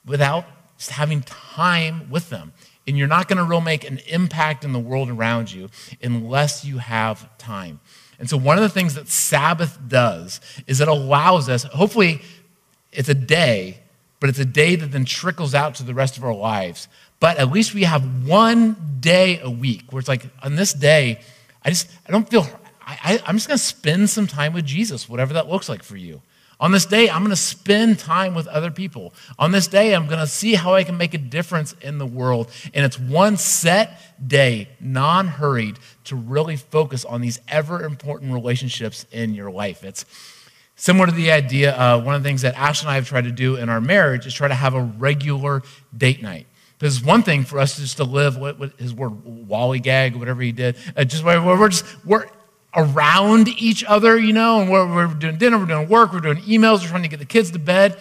without 0.07 0.45
having 0.87 1.23
time 1.23 2.09
with 2.09 2.31
them. 2.31 2.53
And 2.87 2.97
you're 2.97 3.09
not 3.09 3.29
going 3.29 3.37
to 3.37 3.45
really 3.45 3.65
make 3.65 3.89
an 3.89 4.01
impact 4.07 4.65
in 4.65 4.73
the 4.73 4.79
world 4.79 5.11
around 5.11 5.53
you 5.53 5.69
unless 6.03 6.65
you 6.65 6.79
have 6.79 7.37
time. 7.37 7.81
And 8.19 8.31
so, 8.31 8.37
one 8.37 8.57
of 8.57 8.63
the 8.63 8.69
things 8.69 8.95
that 8.95 9.09
Sabbath 9.09 9.79
does 9.87 10.41
is 10.67 10.81
it 10.81 10.89
allows 10.89 11.49
us, 11.49 11.65
hopefully, 11.65 12.23
it's 12.93 13.09
a 13.09 13.15
day, 13.15 13.81
but 14.21 14.31
it's 14.31 14.39
a 14.39 14.45
day 14.45 14.75
that 14.77 14.91
then 14.91 15.05
trickles 15.05 15.55
out 15.55 15.75
to 15.77 15.83
the 15.83 15.95
rest 15.95 16.17
of 16.17 16.25
our 16.25 16.35
lives. 16.35 16.89
But 17.21 17.37
at 17.39 17.51
least 17.51 17.75
we 17.75 17.85
have 17.85 18.27
one 18.27 18.99
day 19.01 19.41
a 19.41 19.51
week 19.51 19.93
where 19.93 20.01
it's 20.01 20.09
like, 20.09 20.27
on 20.43 20.57
this 20.57 20.73
day, 20.73 21.21
I 21.65 21.71
just, 21.71 21.91
I 22.07 22.13
don't 22.13 22.29
feel, 22.29 22.47
I, 22.81 23.21
I, 23.27 23.31
am 23.31 23.37
just 23.37 23.49
going 23.49 23.59
to 23.59 23.65
spend 23.65 24.09
some 24.11 24.27
time 24.27 24.53
with 24.53 24.65
Jesus, 24.65 25.09
whatever 25.09 25.35
that 25.35 25.49
looks 25.49 25.69
like 25.69 25.83
for 25.83 25.97
you. 25.97 26.23
On 26.61 26.73
this 26.73 26.87
day, 26.87 27.09
I'm 27.09 27.21
going 27.21 27.31
to 27.31 27.37
spend 27.37 28.01
time 28.01 28.35
with 28.35 28.49
other 28.49 28.73
people. 28.73 29.15
On 29.39 29.53
this 29.53 29.69
day, 29.69 29.95
I'm 29.95 30.07
going 30.07 30.19
to 30.19 30.27
see 30.27 30.55
how 30.55 30.75
I 30.75 30.83
can 30.83 30.97
make 30.97 31.15
a 31.15 31.19
difference 31.19 31.73
in 31.81 31.99
the 31.99 32.07
world. 32.07 32.51
And 32.75 32.85
it's 32.85 32.99
one 32.99 33.37
set 33.37 34.01
day, 34.27 34.69
non 34.81 35.29
hurried, 35.29 35.79
to 36.05 36.17
really 36.17 36.57
focus 36.57 37.05
on 37.05 37.21
these 37.21 37.41
ever 37.47 37.85
important 37.85 38.33
relationships 38.33 39.07
in 39.13 39.35
your 39.35 39.53
life. 39.53 39.85
It's 39.85 40.05
similar 40.75 41.07
to 41.07 41.13
the 41.13 41.31
idea, 41.31 41.75
of 41.75 42.05
one 42.05 42.17
of 42.17 42.25
the 42.25 42.29
things 42.29 42.43
that 42.43 42.57
Ash 42.57 42.83
and 42.83 42.91
I 42.91 42.97
have 42.97 43.07
tried 43.07 43.25
to 43.25 43.33
do 43.33 43.55
in 43.55 43.69
our 43.69 43.81
marriage 43.81 44.27
is 44.27 44.35
try 44.35 44.49
to 44.49 44.55
have 44.55 44.75
a 44.75 44.83
regular 44.83 45.63
date 45.97 46.23
night. 46.23 46.49
Because 46.77 47.03
one 47.03 47.23
thing 47.23 47.45
for 47.45 47.59
us 47.59 47.77
just 47.77 47.97
to 47.97 48.05
live 48.05 48.37
what, 48.37 48.59
what 48.59 48.79
his 48.79 48.95
word 48.95 49.25
wally 49.25 49.81
gag, 49.81 50.17
whatever 50.17 50.43
he 50.43 50.53
did, 50.53 50.77
uh, 50.97 51.05
just 51.05 51.25
we're 51.25 51.69
just 51.69 51.85
we're 52.05 52.27
around 52.79 53.49
each 53.49 53.83
other, 53.85 54.19
you 54.19 54.33
know, 54.33 54.61
and 54.61 54.71
we're, 54.71 54.87
we're 54.87 55.13
doing 55.15 55.37
dinner, 55.37 55.59
we're 55.59 55.67
doing 55.67 55.89
work, 55.89 56.13
we're 56.13 56.21
doing 56.21 56.39
emails, 56.43 56.81
we're 56.81 56.89
trying 56.89 57.03
to 57.03 57.09
get 57.09 57.19
the 57.19 57.27
kids 57.27 57.51
to 57.51 57.59
bed. 57.59 57.99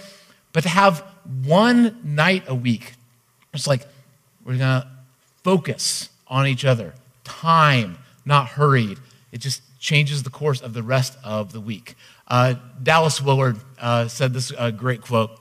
But 0.53 0.61
to 0.61 0.69
have 0.69 0.99
one 1.43 1.99
night 2.03 2.43
a 2.47 2.55
week, 2.55 2.93
it's 3.53 3.67
like 3.67 3.85
we're 4.45 4.57
going 4.57 4.81
to 4.81 4.87
focus 5.43 6.09
on 6.27 6.45
each 6.45 6.63
other, 6.63 6.93
time, 7.23 7.97
not 8.25 8.49
hurried. 8.49 8.99
It 9.31 9.39
just 9.39 9.61
changes 9.79 10.23
the 10.23 10.29
course 10.29 10.61
of 10.61 10.73
the 10.73 10.83
rest 10.83 11.17
of 11.23 11.53
the 11.53 11.61
week. 11.61 11.95
Uh, 12.27 12.55
Dallas 12.81 13.21
Willard 13.21 13.57
uh, 13.79 14.07
said 14.07 14.33
this 14.33 14.51
uh, 14.57 14.71
great 14.71 15.01
quote. 15.01 15.39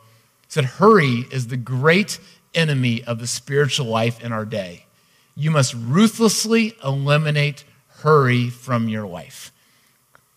Said, 0.49 0.65
Hurry 0.65 1.27
is 1.31 1.49
the 1.49 1.57
great 1.57 2.19
enemy 2.55 3.05
of 3.05 3.19
the 3.19 3.27
spiritual 3.27 3.87
life 3.87 4.23
in 4.23 4.33
our 4.33 4.45
day. 4.45 4.87
You 5.35 5.51
must 5.51 5.75
ruthlessly 5.75 6.75
eliminate 6.83 7.65
hurry 8.07 8.49
from 8.49 8.89
your 8.89 9.05
life. 9.05 9.53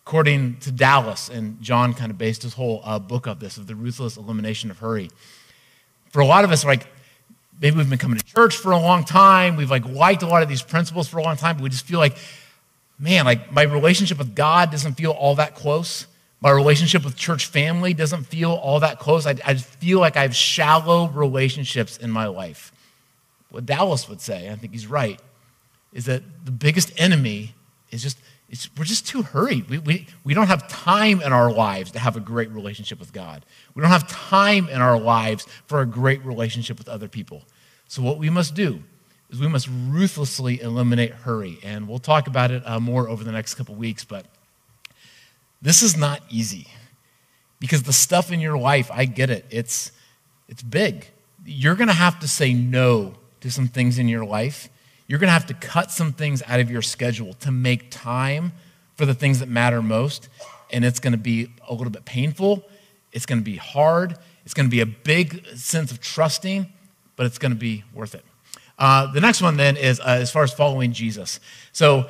According 0.04 0.56
to 0.56 0.72
Dallas, 0.72 1.28
and 1.28 1.62
John 1.62 1.94
kind 1.94 2.10
of 2.10 2.18
based 2.18 2.42
his 2.42 2.54
whole 2.54 2.80
uh, 2.82 2.98
book 2.98 3.28
of 3.28 3.38
this, 3.38 3.58
of 3.58 3.68
the 3.68 3.76
ruthless 3.76 4.16
elimination 4.16 4.72
of 4.72 4.78
hurry. 4.80 5.08
For 6.10 6.18
a 6.18 6.26
lot 6.26 6.42
of 6.42 6.50
us, 6.50 6.64
like 6.64 6.88
maybe 7.60 7.76
we've 7.76 7.88
been 7.88 8.00
coming 8.00 8.18
to 8.18 8.24
church 8.24 8.56
for 8.56 8.72
a 8.72 8.78
long 8.78 9.04
time, 9.04 9.54
we've 9.54 9.70
like 9.70 9.86
liked 9.86 10.24
a 10.24 10.26
lot 10.26 10.42
of 10.42 10.48
these 10.48 10.62
principles 10.62 11.06
for 11.06 11.18
a 11.18 11.22
long 11.22 11.36
time, 11.36 11.58
but 11.58 11.62
we 11.62 11.68
just 11.68 11.86
feel 11.86 12.00
like, 12.00 12.16
man, 12.98 13.24
like 13.24 13.52
my 13.52 13.62
relationship 13.62 14.18
with 14.18 14.34
God 14.34 14.72
doesn't 14.72 14.94
feel 14.94 15.12
all 15.12 15.36
that 15.36 15.54
close. 15.54 16.08
My 16.40 16.50
relationship 16.50 17.04
with 17.04 17.14
church 17.14 17.46
family 17.46 17.94
doesn't 17.94 18.24
feel 18.24 18.50
all 18.50 18.80
that 18.80 18.98
close. 18.98 19.26
I, 19.26 19.36
I 19.46 19.54
feel 19.54 20.00
like 20.00 20.16
I 20.16 20.22
have 20.22 20.34
shallow 20.34 21.06
relationships 21.10 21.98
in 21.98 22.10
my 22.10 22.26
life. 22.26 22.72
What 23.50 23.64
Dallas 23.64 24.08
would 24.08 24.20
say, 24.20 24.50
I 24.50 24.56
think 24.56 24.72
he's 24.72 24.88
right, 24.88 25.20
is 25.92 26.06
that 26.06 26.24
the 26.44 26.50
biggest 26.50 26.92
enemy 27.00 27.54
is 27.90 28.02
just, 28.02 28.18
we're 28.76 28.84
just 28.84 29.06
too 29.06 29.22
hurried. 29.22 29.68
We, 29.68 29.78
we, 29.78 30.06
we 30.24 30.34
don't 30.34 30.48
have 30.48 30.68
time 30.68 31.20
in 31.20 31.32
our 31.32 31.52
lives 31.52 31.92
to 31.92 31.98
have 31.98 32.16
a 32.16 32.20
great 32.20 32.50
relationship 32.50 32.98
with 32.98 33.12
God. 33.12 33.44
We 33.74 33.82
don't 33.82 33.90
have 33.90 34.08
time 34.08 34.68
in 34.68 34.80
our 34.80 34.98
lives 34.98 35.46
for 35.66 35.80
a 35.80 35.86
great 35.86 36.24
relationship 36.24 36.78
with 36.78 36.88
other 36.88 37.08
people. 37.08 37.42
So, 37.88 38.02
what 38.02 38.18
we 38.18 38.30
must 38.30 38.54
do 38.54 38.82
is 39.30 39.40
we 39.40 39.48
must 39.48 39.68
ruthlessly 39.88 40.60
eliminate 40.60 41.12
hurry. 41.12 41.58
And 41.62 41.88
we'll 41.88 41.98
talk 41.98 42.26
about 42.26 42.50
it 42.50 42.62
uh, 42.66 42.80
more 42.80 43.08
over 43.08 43.24
the 43.24 43.32
next 43.32 43.54
couple 43.54 43.74
weeks, 43.74 44.04
but 44.04 44.26
this 45.62 45.82
is 45.82 45.96
not 45.96 46.20
easy 46.28 46.66
because 47.60 47.82
the 47.82 47.92
stuff 47.92 48.32
in 48.32 48.40
your 48.40 48.58
life, 48.58 48.90
I 48.92 49.04
get 49.04 49.30
it, 49.30 49.46
it's, 49.50 49.92
it's 50.48 50.62
big. 50.62 51.06
You're 51.44 51.74
going 51.74 51.88
to 51.88 51.94
have 51.94 52.18
to 52.20 52.28
say 52.28 52.52
no 52.52 53.14
to 53.40 53.50
some 53.50 53.68
things 53.68 53.98
in 53.98 54.08
your 54.08 54.24
life 54.24 54.68
you're 55.10 55.18
going 55.18 55.26
to 55.26 55.32
have 55.32 55.46
to 55.46 55.54
cut 55.54 55.90
some 55.90 56.12
things 56.12 56.40
out 56.46 56.60
of 56.60 56.70
your 56.70 56.82
schedule 56.82 57.34
to 57.34 57.50
make 57.50 57.90
time 57.90 58.52
for 58.94 59.04
the 59.04 59.12
things 59.12 59.40
that 59.40 59.48
matter 59.48 59.82
most. 59.82 60.28
And 60.70 60.84
it's 60.84 61.00
going 61.00 61.14
to 61.14 61.18
be 61.18 61.50
a 61.68 61.74
little 61.74 61.90
bit 61.90 62.04
painful. 62.04 62.62
It's 63.10 63.26
going 63.26 63.40
to 63.40 63.44
be 63.44 63.56
hard. 63.56 64.16
It's 64.44 64.54
going 64.54 64.66
to 64.66 64.70
be 64.70 64.82
a 64.82 64.86
big 64.86 65.44
sense 65.56 65.90
of 65.90 66.00
trusting, 66.00 66.72
but 67.16 67.26
it's 67.26 67.38
going 67.38 67.50
to 67.50 67.58
be 67.58 67.82
worth 67.92 68.14
it. 68.14 68.24
Uh, 68.78 69.10
the 69.10 69.20
next 69.20 69.42
one 69.42 69.56
then 69.56 69.76
is 69.76 69.98
uh, 69.98 70.04
as 70.04 70.30
far 70.30 70.44
as 70.44 70.52
following 70.52 70.92
Jesus. 70.92 71.40
So 71.72 72.06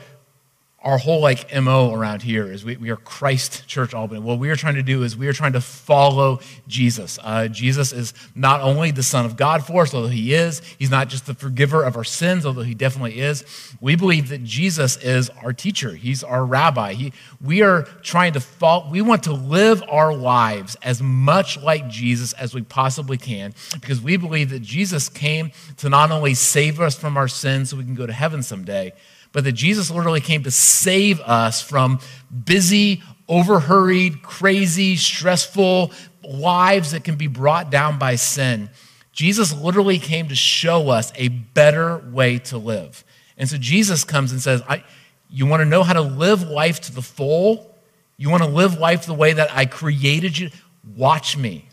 our 0.82 0.96
whole 0.96 1.20
like 1.20 1.54
mo 1.54 1.92
around 1.92 2.22
here 2.22 2.50
is 2.50 2.64
we, 2.64 2.76
we 2.76 2.88
are 2.88 2.96
christ 2.96 3.66
church 3.66 3.92
albany. 3.92 4.20
What 4.20 4.38
we 4.38 4.48
are 4.48 4.56
trying 4.56 4.76
to 4.76 4.82
do 4.82 5.02
is 5.02 5.14
we 5.14 5.28
are 5.28 5.32
trying 5.32 5.52
to 5.52 5.60
follow 5.60 6.40
jesus. 6.68 7.18
Uh, 7.22 7.48
jesus 7.48 7.92
is 7.92 8.14
not 8.34 8.62
only 8.62 8.90
the 8.90 9.02
son 9.02 9.26
of 9.26 9.36
god 9.36 9.64
for 9.66 9.82
us 9.82 9.92
although 9.92 10.08
he 10.08 10.32
is 10.32 10.62
he's 10.78 10.90
not 10.90 11.08
just 11.08 11.26
the 11.26 11.34
forgiver 11.34 11.84
of 11.84 11.96
our 11.96 12.04
sins 12.04 12.46
although 12.46 12.62
he 12.62 12.74
definitely 12.74 13.20
is. 13.20 13.44
We 13.80 13.94
believe 13.94 14.30
that 14.30 14.42
jesus 14.42 14.96
is 14.96 15.28
our 15.42 15.52
teacher. 15.52 15.94
He's 15.94 16.24
our 16.24 16.44
rabbi. 16.46 16.94
He, 16.94 17.12
we 17.44 17.62
are 17.62 17.82
trying 18.02 18.32
to 18.32 18.40
follow 18.40 18.90
we 18.90 19.02
want 19.02 19.24
to 19.24 19.32
live 19.32 19.82
our 19.88 20.14
lives 20.14 20.76
as 20.82 21.02
much 21.02 21.58
like 21.58 21.88
jesus 21.88 22.32
as 22.34 22.54
we 22.54 22.62
possibly 22.62 23.18
can 23.18 23.52
because 23.74 24.00
we 24.00 24.16
believe 24.16 24.48
that 24.50 24.62
jesus 24.62 25.10
came 25.10 25.50
to 25.76 25.90
not 25.90 26.10
only 26.10 26.32
save 26.32 26.80
us 26.80 26.98
from 26.98 27.18
our 27.18 27.28
sins 27.28 27.70
so 27.70 27.76
we 27.76 27.84
can 27.84 27.94
go 27.94 28.06
to 28.06 28.12
heaven 28.12 28.42
someday 28.42 28.92
but 29.32 29.44
that 29.44 29.52
Jesus 29.52 29.90
literally 29.90 30.20
came 30.20 30.42
to 30.44 30.50
save 30.50 31.20
us 31.20 31.62
from 31.62 32.00
busy, 32.44 33.02
overhurried, 33.28 34.22
crazy, 34.22 34.96
stressful 34.96 35.92
lives 36.24 36.90
that 36.90 37.04
can 37.04 37.16
be 37.16 37.26
brought 37.26 37.70
down 37.70 37.98
by 37.98 38.16
sin. 38.16 38.70
Jesus 39.12 39.52
literally 39.52 39.98
came 39.98 40.28
to 40.28 40.34
show 40.34 40.88
us 40.88 41.12
a 41.14 41.28
better 41.28 41.98
way 42.10 42.38
to 42.38 42.58
live. 42.58 43.04
And 43.36 43.48
so 43.48 43.56
Jesus 43.56 44.04
comes 44.04 44.32
and 44.32 44.40
says, 44.40 44.62
I, 44.68 44.84
You 45.30 45.46
want 45.46 45.60
to 45.60 45.64
know 45.64 45.82
how 45.82 45.92
to 45.92 46.00
live 46.00 46.42
life 46.42 46.80
to 46.82 46.92
the 46.94 47.02
full? 47.02 47.74
You 48.16 48.30
want 48.30 48.42
to 48.42 48.48
live 48.48 48.78
life 48.78 49.06
the 49.06 49.14
way 49.14 49.32
that 49.32 49.50
I 49.50 49.64
created 49.64 50.38
you? 50.38 50.50
Watch 50.96 51.36
me, 51.36 51.66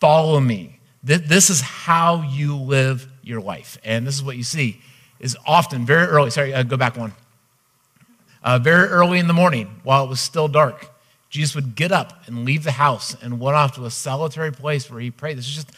follow 0.00 0.40
me. 0.40 0.80
This 1.02 1.48
is 1.48 1.60
how 1.60 2.22
you 2.22 2.56
live 2.56 3.06
your 3.22 3.40
life. 3.40 3.78
And 3.84 4.06
this 4.06 4.14
is 4.14 4.22
what 4.22 4.36
you 4.36 4.42
see 4.42 4.80
is 5.20 5.36
often 5.46 5.86
very 5.86 6.06
early. 6.06 6.30
Sorry, 6.30 6.52
uh, 6.52 6.62
go 6.62 6.76
back 6.76 6.96
one. 6.96 7.12
Uh, 8.42 8.58
very 8.58 8.88
early 8.88 9.18
in 9.18 9.26
the 9.26 9.34
morning, 9.34 9.80
while 9.84 10.04
it 10.04 10.08
was 10.08 10.20
still 10.20 10.48
dark, 10.48 10.90
Jesus 11.28 11.54
would 11.54 11.74
get 11.76 11.92
up 11.92 12.26
and 12.26 12.44
leave 12.44 12.64
the 12.64 12.72
house 12.72 13.14
and 13.22 13.38
went 13.38 13.56
off 13.56 13.74
to 13.76 13.84
a 13.84 13.90
solitary 13.90 14.50
place 14.50 14.90
where 14.90 15.00
he 15.00 15.10
prayed. 15.10 15.38
This 15.38 15.46
is 15.46 15.54
just 15.54 15.70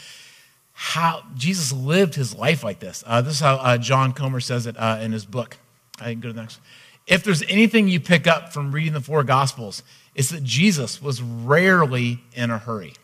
how 0.72 1.22
Jesus 1.37 1.72
lived 1.72 2.14
his 2.14 2.35
life 2.35 2.64
like 2.64 2.78
this. 2.78 3.05
Uh, 3.07 3.20
this 3.20 3.35
is 3.35 3.40
how 3.40 3.57
uh, 3.57 3.78
John 3.78 4.12
Comer 4.12 4.40
says 4.40 4.66
it 4.66 4.76
uh, 4.78 4.98
in 5.02 5.12
his 5.12 5.26
book. 5.26 5.59
I 6.00 6.12
can 6.12 6.20
go 6.20 6.28
to 6.28 6.35
the 6.35 6.40
next. 6.40 6.61
If 7.07 7.24
there's 7.24 7.42
anything 7.42 7.88
you 7.88 8.00
pick 8.00 8.26
up 8.26 8.52
from 8.52 8.72
reading 8.72 8.92
the 8.92 9.00
four 9.00 9.24
Gospels, 9.24 9.83
it's 10.14 10.31
that 10.31 10.44
Jesus 10.44 11.02
was 11.02 11.20
rarely 11.20 12.20
in 12.35 12.50
a 12.50 12.59
hurry. 12.59 12.94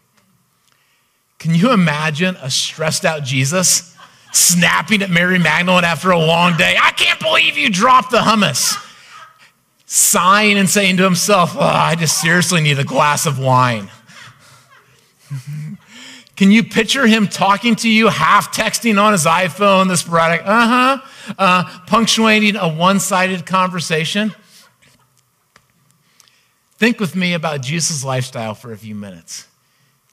Can 1.38 1.54
you 1.54 1.72
imagine 1.72 2.36
a 2.40 2.50
stressed 2.50 3.04
out 3.04 3.22
Jesus? 3.22 3.96
Snapping 4.38 5.02
at 5.02 5.10
Mary 5.10 5.38
Magdalene 5.38 5.84
after 5.84 6.10
a 6.10 6.18
long 6.18 6.56
day. 6.56 6.76
I 6.80 6.92
can't 6.92 7.20
believe 7.20 7.58
you 7.58 7.70
dropped 7.70 8.10
the 8.10 8.18
hummus. 8.18 8.84
Sighing 9.86 10.58
and 10.58 10.68
saying 10.68 10.98
to 10.98 11.02
himself, 11.02 11.56
oh, 11.56 11.60
I 11.60 11.94
just 11.94 12.20
seriously 12.20 12.60
need 12.60 12.78
a 12.78 12.84
glass 12.84 13.26
of 13.26 13.38
wine. 13.38 13.88
Can 16.36 16.52
you 16.52 16.62
picture 16.62 17.06
him 17.06 17.26
talking 17.26 17.74
to 17.76 17.88
you, 17.90 18.08
half 18.08 18.54
texting 18.54 19.02
on 19.02 19.12
his 19.12 19.24
iPhone, 19.24 19.88
the 19.88 19.96
sporadic, 19.96 20.42
uh 20.44 20.98
huh, 20.98 21.34
uh, 21.38 21.78
punctuating 21.86 22.54
a 22.56 22.68
one 22.68 23.00
sided 23.00 23.44
conversation? 23.44 24.32
Think 26.76 27.00
with 27.00 27.16
me 27.16 27.34
about 27.34 27.60
Jesus' 27.62 28.04
lifestyle 28.04 28.54
for 28.54 28.72
a 28.72 28.78
few 28.78 28.94
minutes. 28.94 29.48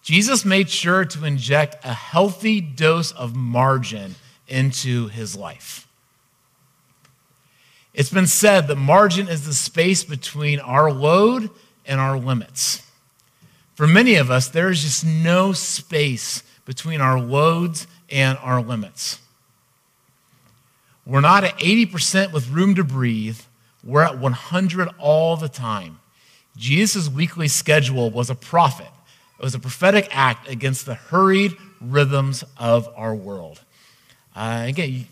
Jesus 0.05 0.45
made 0.45 0.69
sure 0.69 1.03
to 1.03 1.25
inject 1.25 1.83
a 1.83 1.91
healthy 1.91 2.61
dose 2.61 3.11
of 3.11 3.35
margin 3.35 4.13
into 4.47 5.07
his 5.07 5.35
life. 5.35 5.87
It's 7.91 8.11
been 8.11 8.27
said 8.27 8.67
that 8.67 8.75
margin 8.75 9.27
is 9.27 9.47
the 9.47 9.53
space 9.55 10.03
between 10.03 10.59
our 10.59 10.91
load 10.91 11.49
and 11.87 11.99
our 11.99 12.19
limits. 12.19 12.83
For 13.73 13.87
many 13.87 14.13
of 14.13 14.29
us, 14.29 14.47
there 14.47 14.69
is 14.69 14.83
just 14.83 15.03
no 15.03 15.53
space 15.53 16.43
between 16.65 17.01
our 17.01 17.19
loads 17.19 17.87
and 18.11 18.37
our 18.43 18.61
limits. 18.61 19.19
We're 21.03 21.21
not 21.21 21.43
at 21.43 21.57
80% 21.57 22.31
with 22.31 22.49
room 22.49 22.75
to 22.75 22.83
breathe, 22.83 23.39
we're 23.83 24.03
at 24.03 24.19
100 24.19 24.87
all 24.99 25.35
the 25.35 25.49
time. 25.49 25.99
Jesus' 26.55 27.09
weekly 27.09 27.47
schedule 27.47 28.11
was 28.11 28.29
a 28.29 28.35
prophet 28.35 28.85
it 28.85 28.94
was 29.45 29.53
a 29.53 29.59
prophetic 29.59 30.07
act 30.09 30.49
against 30.49 30.87
the 30.87 30.95
hurried 30.95 31.53
rhythms 31.79 32.43
of 32.57 32.89
our 32.97 33.13
world. 33.13 33.61
Uh, 34.35 34.63
again, 34.65 34.91
you, 34.91 35.03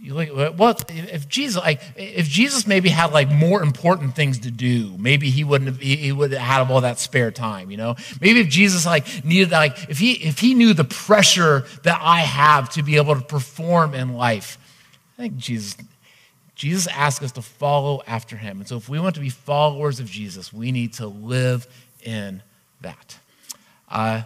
you 0.00 0.14
look, 0.14 0.56
well, 0.56 0.78
if 0.88 1.28
Jesus, 1.28 1.60
like, 1.60 1.80
if 1.96 2.28
Jesus 2.28 2.64
maybe 2.64 2.88
had 2.88 3.12
like 3.12 3.28
more 3.28 3.64
important 3.64 4.14
things 4.14 4.38
to 4.38 4.52
do, 4.52 4.94
maybe 4.96 5.28
he 5.28 5.42
wouldn't 5.42 5.66
have, 5.66 5.80
he 5.80 6.12
would 6.12 6.30
have 6.30 6.40
had 6.40 6.70
all 6.70 6.82
that 6.82 7.00
spare 7.00 7.32
time, 7.32 7.72
you 7.72 7.76
know? 7.76 7.96
Maybe 8.20 8.38
if 8.38 8.48
Jesus 8.48 8.86
like 8.86 9.24
needed, 9.24 9.50
like, 9.50 9.76
if 9.90 9.98
he, 9.98 10.12
if 10.12 10.38
he 10.38 10.54
knew 10.54 10.72
the 10.72 10.84
pressure 10.84 11.64
that 11.82 11.98
I 12.00 12.20
have 12.20 12.70
to 12.74 12.84
be 12.84 12.94
able 12.94 13.16
to 13.16 13.22
perform 13.22 13.92
in 13.92 14.14
life, 14.14 14.56
I 15.18 15.22
think 15.22 15.36
Jesus, 15.36 15.76
Jesus 16.54 16.86
asked 16.86 17.24
us 17.24 17.32
to 17.32 17.42
follow 17.42 18.02
after 18.06 18.36
him. 18.36 18.60
And 18.60 18.68
so 18.68 18.76
if 18.76 18.88
we 18.88 19.00
want 19.00 19.16
to 19.16 19.20
be 19.20 19.30
followers 19.30 19.98
of 19.98 20.06
Jesus, 20.06 20.52
we 20.52 20.70
need 20.70 20.92
to 20.92 21.08
live 21.08 21.66
in 22.06 22.42
that. 22.80 23.18
Uh, 23.88 24.22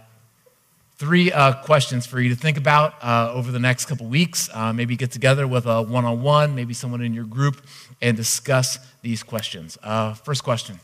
three 0.97 1.33
uh, 1.33 1.55
questions 1.63 2.05
for 2.05 2.21
you 2.21 2.29
to 2.29 2.37
think 2.37 2.59
about 2.59 2.95
uh, 3.03 3.33
over 3.33 3.51
the 3.51 3.59
next 3.59 3.87
couple 3.87 4.07
weeks. 4.07 4.51
Uh, 4.53 4.73
maybe 4.73 4.97
get 4.97 5.11
together 5.11 5.49
with 5.49 5.65
a 5.67 5.83
one 5.83 6.05
on 6.05 6.23
one, 6.23 6.55
maybe 6.55 6.75
someone 6.75 7.01
in 7.01 7.15
your 7.15 7.25
group, 7.25 7.65
and 8.03 8.17
discuss 8.17 8.79
these 9.01 9.23
questions. 9.23 9.79
Uh, 9.83 10.13
first 10.13 10.45
question 10.45 10.79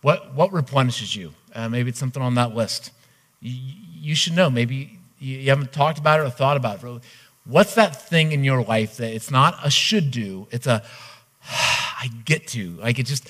What, 0.00 0.34
what 0.34 0.52
replenishes 0.52 1.14
you? 1.14 1.34
Uh, 1.54 1.68
maybe 1.68 1.90
it's 1.90 1.98
something 1.98 2.22
on 2.22 2.34
that 2.36 2.54
list. 2.54 2.92
You, 3.40 3.74
you 3.94 4.14
should 4.14 4.34
know. 4.34 4.48
Maybe 4.48 4.98
you, 5.18 5.50
haven't 5.50 5.72
talked 5.72 5.98
about 5.98 6.20
it 6.20 6.22
or 6.22 6.30
thought 6.30 6.56
about 6.56 6.82
it. 6.82 7.02
What's 7.44 7.74
that 7.74 8.08
thing 8.08 8.32
in 8.32 8.42
your 8.42 8.62
life 8.62 8.96
that 8.96 9.12
it's 9.12 9.30
not 9.30 9.58
a 9.62 9.70
should 9.70 10.10
do, 10.10 10.46
it's 10.50 10.66
a 10.66 10.82
I 11.50 12.08
get 12.24 12.46
to. 12.48 12.70
Like 12.76 12.98
it 12.98 13.04
just 13.04 13.28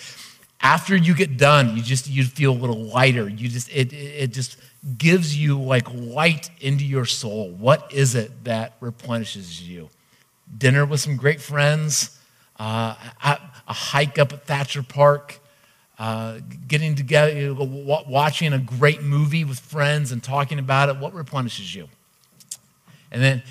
after 0.63 0.95
you 0.95 1.15
get 1.15 1.37
done, 1.37 1.77
you 1.77 1.83
just 1.83 2.09
you 2.09 2.25
feel 2.25 2.53
a 2.53 2.59
little 2.59 2.85
lighter. 2.85 3.29
You 3.29 3.49
just 3.49 3.71
it 3.71 3.93
it 3.93 4.33
just 4.33 4.57
gives 4.97 5.37
you 5.37 5.59
like 5.59 5.87
light 5.93 6.51
into 6.61 6.85
your 6.85 7.07
soul. 7.07 7.51
What 7.51 7.93
is 7.93 8.15
it 8.15 8.45
that 8.45 8.75
replenishes 8.81 9.67
you? 9.67 9.89
Dinner 10.57 10.85
with 10.85 11.01
some 11.01 11.17
great 11.17 11.41
friends, 11.41 12.19
uh, 12.59 12.95
a, 13.25 13.39
hike 13.73 14.19
up 14.19 14.33
at 14.33 14.45
Thatcher 14.47 14.83
Park, 14.83 15.39
uh, 15.99 16.41
getting 16.67 16.95
together, 16.95 17.55
watching 17.55 18.53
a 18.53 18.59
great 18.59 19.03
movie 19.03 19.45
with 19.45 19.61
friends 19.61 20.13
and 20.13 20.23
talking 20.23 20.59
about 20.59 20.89
it. 20.89 20.97
What 20.97 21.15
replenishes 21.15 21.75
you? 21.75 21.89
And 23.11 23.23
then 23.23 23.43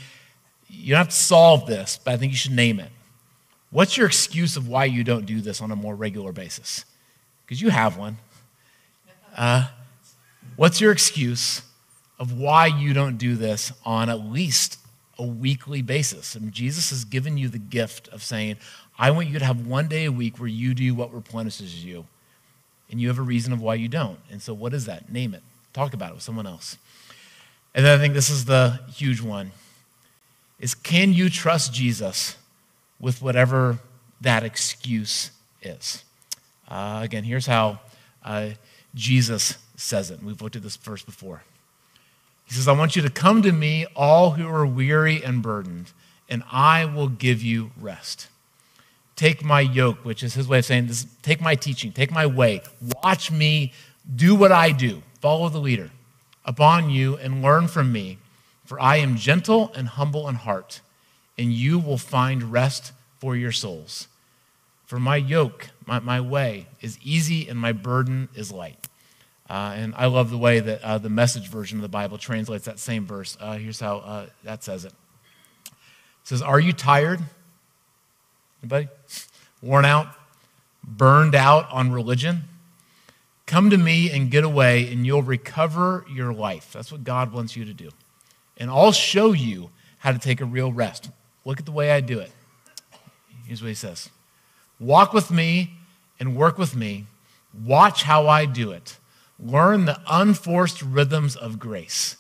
you 0.68 0.92
don't 0.92 1.00
have 1.00 1.10
to 1.10 1.16
solve 1.16 1.66
this, 1.66 2.00
but 2.04 2.14
I 2.14 2.18
think 2.18 2.32
you 2.32 2.38
should 2.38 2.52
name 2.52 2.80
it. 2.80 2.92
What's 3.72 3.98
your 3.98 4.08
excuse 4.08 4.58
of 4.58 4.68
why 4.68 4.86
you 4.86 5.04
don't 5.04 5.26
do 5.26 5.42
this 5.42 5.62
on 5.62 5.72
a 5.72 5.76
more 5.76 5.96
regular 5.96 6.32
basis? 6.32 6.86
Because 7.50 7.64
you 7.64 7.70
have 7.72 7.98
one. 7.98 8.20
Uh, 9.36 9.70
what's 10.56 10.80
your 10.80 10.92
excuse 10.92 11.64
of 12.20 12.38
why 12.38 12.68
you 12.68 12.94
don't 12.94 13.18
do 13.18 13.36
this 13.36 13.74
on 13.84 14.08
at 14.08 14.20
least 14.20 14.78
a 15.18 15.26
weekly 15.26 15.82
basis? 15.82 16.36
I 16.36 16.40
mean, 16.42 16.52
Jesus 16.52 16.92
has 16.92 17.06
given 17.06 17.40
you 17.40 17.50
the 17.50 17.58
gift 17.58 18.08
of 18.10 18.22
saying, 18.22 18.58
I 19.00 19.10
want 19.10 19.30
you 19.30 19.40
to 19.40 19.46
have 19.46 19.66
one 19.66 19.88
day 19.88 20.06
a 20.06 20.12
week 20.12 20.38
where 20.38 20.48
you 20.48 20.76
do 20.76 20.94
what 20.94 21.12
replenishes 21.12 21.84
you. 21.84 22.06
And 22.92 23.02
you 23.02 23.08
have 23.08 23.18
a 23.18 23.24
reason 23.24 23.52
of 23.52 23.60
why 23.60 23.74
you 23.74 23.88
don't. 23.88 24.20
And 24.30 24.44
so, 24.44 24.54
what 24.54 24.76
is 24.76 24.86
that? 24.86 25.12
Name 25.12 25.34
it. 25.34 25.42
Talk 25.74 25.96
about 25.96 26.12
it 26.12 26.16
with 26.16 26.24
someone 26.24 26.46
else. 26.46 26.78
And 27.74 27.84
then 27.84 27.98
I 27.98 28.00
think 28.00 28.14
this 28.14 28.30
is 28.30 28.46
the 28.46 28.80
huge 28.92 29.22
one 29.22 29.54
is 30.60 30.76
can 30.76 31.14
you 31.14 31.32
trust 31.32 31.74
Jesus 31.74 32.38
with 33.00 33.24
whatever 33.24 33.80
that 34.22 34.44
excuse 34.44 35.32
is? 35.64 36.04
Uh, 36.70 37.02
again, 37.04 37.24
here's 37.24 37.48
how 37.48 37.80
uh, 38.24 38.50
Jesus 38.94 39.58
says 39.76 40.12
it. 40.12 40.22
We've 40.22 40.42
looked 40.42 40.56
at 40.56 40.64
this 40.64 40.78
verse 40.78 41.04
before. 41.04 41.44
He 42.46 42.54
says, 42.54 42.68
I 42.68 42.74
want 42.74 42.96
you 42.96 43.02
to 43.02 43.10
come 43.10 43.42
to 43.42 43.52
me, 43.52 43.86
all 43.96 44.32
who 44.32 44.48
are 44.48 44.66
weary 44.66 45.24
and 45.24 45.42
burdened, 45.42 45.92
and 46.30 46.44
I 46.52 46.86
will 46.86 47.08
give 47.08 47.42
you 47.42 47.72
rest. 47.80 48.28
Take 49.16 49.44
my 49.44 49.62
yoke, 49.62 50.04
which 50.06 50.24
is 50.24 50.34
his 50.34 50.48
way 50.48 50.60
of 50.60 50.66
saying 50.66 50.88
this, 50.88 51.06
take 51.22 51.42
my 51.42 51.56
teaching, 51.56 51.92
take 51.92 52.12
my 52.12 52.26
way, 52.26 52.62
watch 53.04 53.32
me 53.32 53.74
do 54.16 54.34
what 54.34 54.52
I 54.52 54.72
do, 54.72 55.04
follow 55.22 55.50
the 55.50 55.60
leader 55.60 55.92
upon 56.46 56.90
you, 56.90 57.18
and 57.18 57.42
learn 57.42 57.68
from 57.68 57.92
me. 57.92 58.18
For 58.66 58.80
I 58.80 58.98
am 58.98 59.16
gentle 59.16 59.72
and 59.76 59.88
humble 59.88 60.28
in 60.30 60.36
heart, 60.36 60.82
and 61.38 61.52
you 61.52 61.80
will 61.80 61.98
find 61.98 62.52
rest 62.52 62.92
for 63.20 63.36
your 63.36 63.52
souls. 63.52 64.08
For 64.90 65.00
my 65.00 65.18
yoke, 65.18 65.70
my, 65.86 66.00
my 66.00 66.20
way 66.20 66.66
is 66.82 66.98
easy 67.04 67.48
and 67.48 67.60
my 67.60 67.74
burden 67.74 68.28
is 68.34 68.52
light. 68.52 68.88
Uh, 69.48 69.74
and 69.76 69.94
I 69.96 70.08
love 70.08 70.32
the 70.32 70.38
way 70.40 70.62
that 70.62 70.82
uh, 70.82 70.98
the 70.98 71.12
message 71.12 71.48
version 71.48 71.78
of 71.78 71.84
the 71.84 71.88
Bible 71.88 72.18
translates 72.18 72.66
that 72.66 72.80
same 72.80 73.06
verse. 73.06 73.38
Uh, 73.40 73.58
here's 73.58 73.80
how 73.80 73.98
uh, 73.98 74.26
that 74.44 74.64
says 74.64 74.86
it. 74.86 74.94
It 75.68 75.74
says, 76.24 76.42
Are 76.42 76.60
you 76.60 76.74
tired? 76.74 77.20
Anybody? 78.64 78.88
worn 79.62 79.86
out, 79.86 80.08
burned 80.84 81.36
out 81.36 81.70
on 81.72 81.92
religion, 81.92 82.46
come 83.46 83.70
to 83.70 83.78
me 83.78 84.10
and 84.10 84.32
get 84.32 84.44
away, 84.44 84.92
and 84.92 85.06
you'll 85.06 85.22
recover 85.22 86.04
your 86.12 86.34
life. 86.34 86.74
That's 86.74 86.92
what 86.92 87.04
God 87.04 87.32
wants 87.32 87.56
you 87.56 87.64
to 87.64 87.76
do. 87.76 87.92
And 88.58 88.72
I'll 88.72 88.92
show 88.92 89.34
you 89.34 89.70
how 90.00 90.14
to 90.14 90.18
take 90.18 90.42
a 90.42 90.46
real 90.46 90.74
rest. 90.74 91.12
Look 91.46 91.60
at 91.60 91.68
the 91.68 91.72
way 91.72 91.92
I 91.92 92.02
do 92.02 92.18
it. 92.18 92.32
Here's 93.46 93.62
what 93.62 93.68
he 93.68 93.76
says 93.76 94.10
Walk 94.80 95.14
with 95.14 95.32
me 95.32 95.74
and 96.20 96.36
work 96.36 96.58
with 96.58 96.76
me. 96.76 97.06
Watch 97.66 98.04
how 98.04 98.28
I 98.28 98.46
do 98.46 98.72
it. 98.72 98.98
Learn 99.40 99.86
the 99.86 100.00
unforced 100.10 100.82
rhythms 100.82 101.36
of 101.36 101.60
grace. 101.60 102.18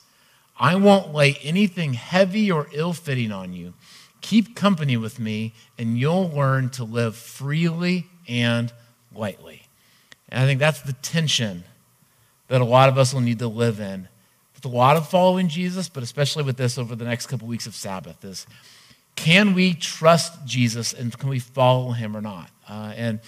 I 0.58 0.76
won't 0.76 1.13
lay 1.13 1.36
anything 1.41 1.93
heavy 1.93 2.52
or 2.52 2.67
ill 2.74 2.93
fitting 2.93 3.32
on 3.32 3.54
you. 3.54 3.74
Keep 4.22 4.56
company 4.56 4.98
with 4.98 5.19
me, 5.19 5.54
and 5.78 5.98
you'll 5.98 6.30
learn 6.30 6.69
to 6.72 6.84
live 6.84 7.15
freely 7.15 8.08
and 8.28 8.74
lightly. 9.15 9.63
And 10.28 10.43
I 10.43 10.45
think 10.45 10.60
that's 10.60 10.82
the 10.82 10.93
tension 10.93 11.63
that 12.50 12.62
a 12.62 12.65
lot 12.65 12.89
of 12.89 12.98
us 12.98 13.13
will 13.13 13.22
need 13.22 13.39
to 13.39 13.48
live 13.48 13.80
in 13.80 14.10
with 14.56 14.65
a 14.65 14.76
lot 14.76 14.98
of 14.98 15.08
following 15.08 15.48
Jesus, 15.48 15.88
but 15.88 16.04
especially 16.04 16.43
with 16.43 16.58
this 16.58 16.78
over 16.78 16.95
the 16.95 17.06
next 17.06 17.28
couple 17.28 17.48
weeks 17.48 17.65
of 17.65 17.74
Sabbath 17.74 18.26
is 18.26 18.45
can 19.19 19.53
we 19.53 19.73
trust 19.73 20.45
Jesus 20.45 20.93
and 20.93 21.15
can 21.17 21.27
we 21.27 21.39
follow 21.39 21.91
him 21.91 22.15
or 22.15 22.21
not? 22.21 22.49
Uh, 22.69 22.93
and 22.95 23.19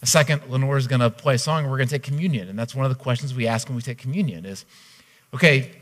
a 0.00 0.06
second, 0.06 0.42
Lenore 0.48 0.76
is 0.76 0.86
going 0.86 1.00
to 1.00 1.10
play 1.10 1.34
a 1.34 1.38
song 1.38 1.64
and 1.64 1.70
we're 1.70 1.78
going 1.78 1.88
to 1.88 1.94
take 1.96 2.04
communion. 2.04 2.48
And 2.48 2.56
that's 2.56 2.76
one 2.76 2.86
of 2.86 2.96
the 2.96 3.02
questions 3.02 3.34
we 3.34 3.48
ask 3.48 3.68
when 3.68 3.74
we 3.74 3.82
take 3.82 3.98
communion 3.98 4.46
is, 4.46 4.64
okay, 5.34 5.72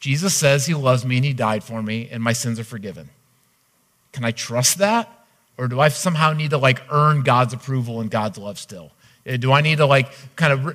Jesus 0.00 0.32
says 0.34 0.64
he 0.64 0.72
loves 0.72 1.04
me 1.04 1.16
and 1.16 1.26
he 1.26 1.34
died 1.34 1.62
for 1.62 1.82
me 1.82 2.08
and 2.10 2.22
my 2.22 2.32
sins 2.32 2.58
are 2.58 2.64
forgiven. 2.64 3.10
Can 4.12 4.24
I 4.24 4.30
trust 4.30 4.78
that? 4.78 5.10
Or 5.58 5.68
do 5.68 5.78
I 5.78 5.88
somehow 5.88 6.32
need 6.32 6.50
to 6.50 6.58
like 6.58 6.80
earn 6.90 7.20
God's 7.20 7.52
approval 7.52 8.00
and 8.00 8.10
God's 8.10 8.38
love 8.38 8.58
still? 8.58 8.92
Uh, 9.28 9.36
do 9.36 9.52
I 9.52 9.60
need 9.60 9.76
to 9.76 9.86
like 9.86 10.10
kind 10.36 10.54
of 10.54 10.64
re- 10.64 10.74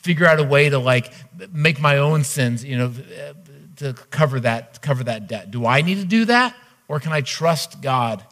figure 0.00 0.26
out 0.26 0.40
a 0.40 0.44
way 0.44 0.70
to 0.70 0.78
like 0.78 1.12
make 1.52 1.80
my 1.82 1.98
own 1.98 2.24
sins, 2.24 2.64
you 2.64 2.78
know, 2.78 2.86
uh, 2.86 3.34
to 3.76 3.92
cover 4.08 4.40
that, 4.40 4.80
cover 4.80 5.04
that 5.04 5.28
debt? 5.28 5.50
Do 5.50 5.66
I 5.66 5.82
need 5.82 5.96
to 5.96 6.06
do 6.06 6.24
that? 6.24 6.56
Or 6.92 7.00
can 7.00 7.10
I 7.10 7.22
trust 7.22 7.80
God? 7.80 8.22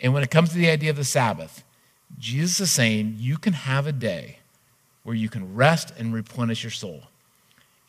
And 0.00 0.14
when 0.14 0.22
it 0.22 0.30
comes 0.30 0.48
to 0.48 0.54
the 0.56 0.70
idea 0.70 0.88
of 0.88 0.96
the 0.96 1.04
Sabbath, 1.04 1.64
Jesus 2.18 2.60
is 2.60 2.70
saying 2.70 3.16
you 3.18 3.36
can 3.36 3.52
have 3.52 3.86
a 3.86 3.92
day 3.92 4.38
where 5.02 5.14
you 5.14 5.28
can 5.28 5.54
rest 5.54 5.92
and 5.98 6.14
replenish 6.14 6.64
your 6.64 6.70
soul. 6.70 7.02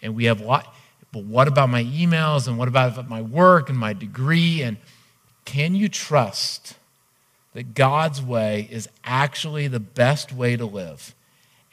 And 0.01 0.17
we 0.17 0.25
have 0.25 0.41
lot, 0.41 0.75
but 1.13 1.23
what 1.23 1.47
about 1.47 1.69
my 1.69 1.85
emails 1.85 2.45
and 2.45 2.57
what 2.57 2.67
about 2.67 3.07
my 3.07 3.21
work 3.21 3.69
and 3.69 3.77
my 3.77 3.93
degree? 3.93 4.61
And 4.61 4.75
can 5.45 5.75
you 5.75 5.87
trust 5.87 6.75
that 7.53 7.73
God's 7.73 8.21
way 8.21 8.67
is 8.69 8.89
actually 9.05 9.69
the 9.69 9.79
best 9.79 10.33
way 10.33 10.57
to 10.57 10.65
live? 10.65 11.15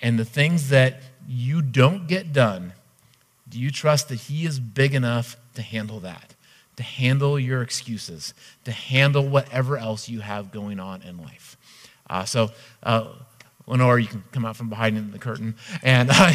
And 0.00 0.16
the 0.16 0.24
things 0.24 0.68
that 0.68 1.00
you 1.26 1.60
don't 1.60 2.06
get 2.06 2.32
done, 2.32 2.72
do 3.48 3.58
you 3.58 3.72
trust 3.72 4.10
that 4.10 4.20
He 4.20 4.46
is 4.46 4.60
big 4.60 4.94
enough 4.94 5.36
to 5.54 5.62
handle 5.62 5.98
that? 5.98 6.35
To 6.76 6.82
handle 6.82 7.38
your 7.38 7.62
excuses, 7.62 8.34
to 8.64 8.72
handle 8.72 9.26
whatever 9.26 9.78
else 9.78 10.08
you 10.08 10.20
have 10.20 10.52
going 10.52 10.78
on 10.78 11.02
in 11.02 11.16
life. 11.18 11.56
Uh, 12.08 12.24
so, 12.24 12.50
uh, 12.82 13.08
Lenore, 13.66 13.98
you 13.98 14.06
can 14.06 14.22
come 14.30 14.44
out 14.44 14.56
from 14.56 14.68
behind 14.68 15.12
the 15.12 15.18
curtain. 15.18 15.54
And 15.82 16.10
uh, 16.12 16.32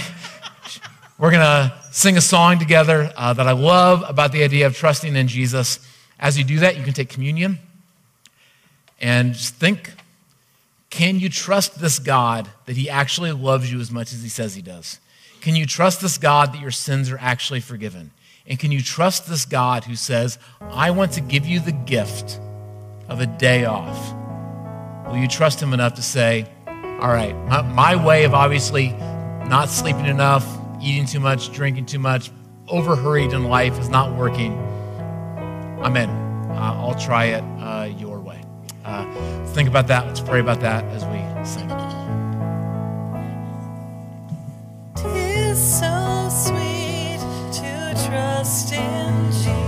we're 1.20 1.32
going 1.32 1.42
to 1.42 1.74
sing 1.92 2.18
a 2.18 2.22
song 2.22 2.58
together 2.58 3.12
uh, 3.16 3.34
that 3.34 3.48
I 3.48 3.52
love 3.52 4.04
about 4.08 4.32
the 4.32 4.44
idea 4.44 4.66
of 4.66 4.76
trusting 4.76 5.16
in 5.16 5.28
Jesus. 5.28 5.80
As 6.20 6.38
you 6.38 6.44
do 6.44 6.60
that, 6.60 6.76
you 6.76 6.84
can 6.84 6.94
take 6.94 7.10
communion 7.10 7.60
and 9.00 9.34
just 9.34 9.56
think 9.56 9.94
can 10.92 11.20
you 11.20 11.30
trust 11.30 11.80
this 11.80 12.00
God 12.00 12.50
that 12.66 12.76
he 12.76 12.90
actually 12.90 13.32
loves 13.32 13.72
you 13.72 13.80
as 13.80 13.92
much 13.92 14.14
as 14.14 14.22
he 14.22 14.30
says 14.30 14.56
he 14.56 14.62
does? 14.62 15.00
Can 15.40 15.56
you 15.56 15.66
trust 15.66 16.02
this 16.02 16.18
God 16.18 16.54
that 16.54 16.62
your 16.62 16.72
sins 16.72 17.10
are 17.10 17.18
actually 17.18 17.62
forgiven? 17.62 18.12
And 18.52 18.60
can 18.60 18.70
you 18.70 18.82
trust 18.82 19.30
this 19.30 19.46
God 19.46 19.86
who 19.86 19.96
says, 19.96 20.38
I 20.60 20.92
want 20.92 21.14
to 21.14 21.22
give 21.22 21.48
you 21.48 21.62
the 21.62 21.72
gift 21.72 22.38
of 23.08 23.22
a 23.22 23.26
day 23.26 23.64
off? 23.64 24.14
Will 25.08 25.20
you 25.20 25.30
trust 25.30 25.64
him 25.64 25.74
enough 25.74 25.94
to 25.94 26.02
say, 26.02 26.46
All 26.68 27.08
right, 27.08 27.34
my, 27.48 27.62
my 27.62 27.96
way 27.96 28.26
of 28.26 28.34
obviously 28.34 28.90
not 29.48 29.70
sleeping 29.70 30.06
enough, 30.06 30.46
eating 30.82 31.06
too 31.06 31.22
much, 31.22 31.54
drinking 31.54 31.86
too 31.86 32.00
much, 32.00 32.30
overhurried 32.68 33.32
in 33.32 33.46
life 33.46 33.80
is 33.80 33.88
not 33.88 34.18
working. 34.18 34.60
I'm 35.82 35.96
in. 35.96 36.10
Uh, 36.10 36.76
I'll 36.78 37.00
try 37.00 37.28
it 37.28 37.44
uh, 37.62 37.86
your 37.98 38.20
way. 38.20 38.44
Uh, 38.84 39.46
think 39.54 39.70
about 39.70 39.88
that. 39.88 40.06
Let's 40.08 40.20
pray 40.20 40.42
about 40.42 40.60
that 40.60 40.84
as 40.94 41.06
we 41.06 41.46
sing. 41.46 41.81
stand 48.52 49.61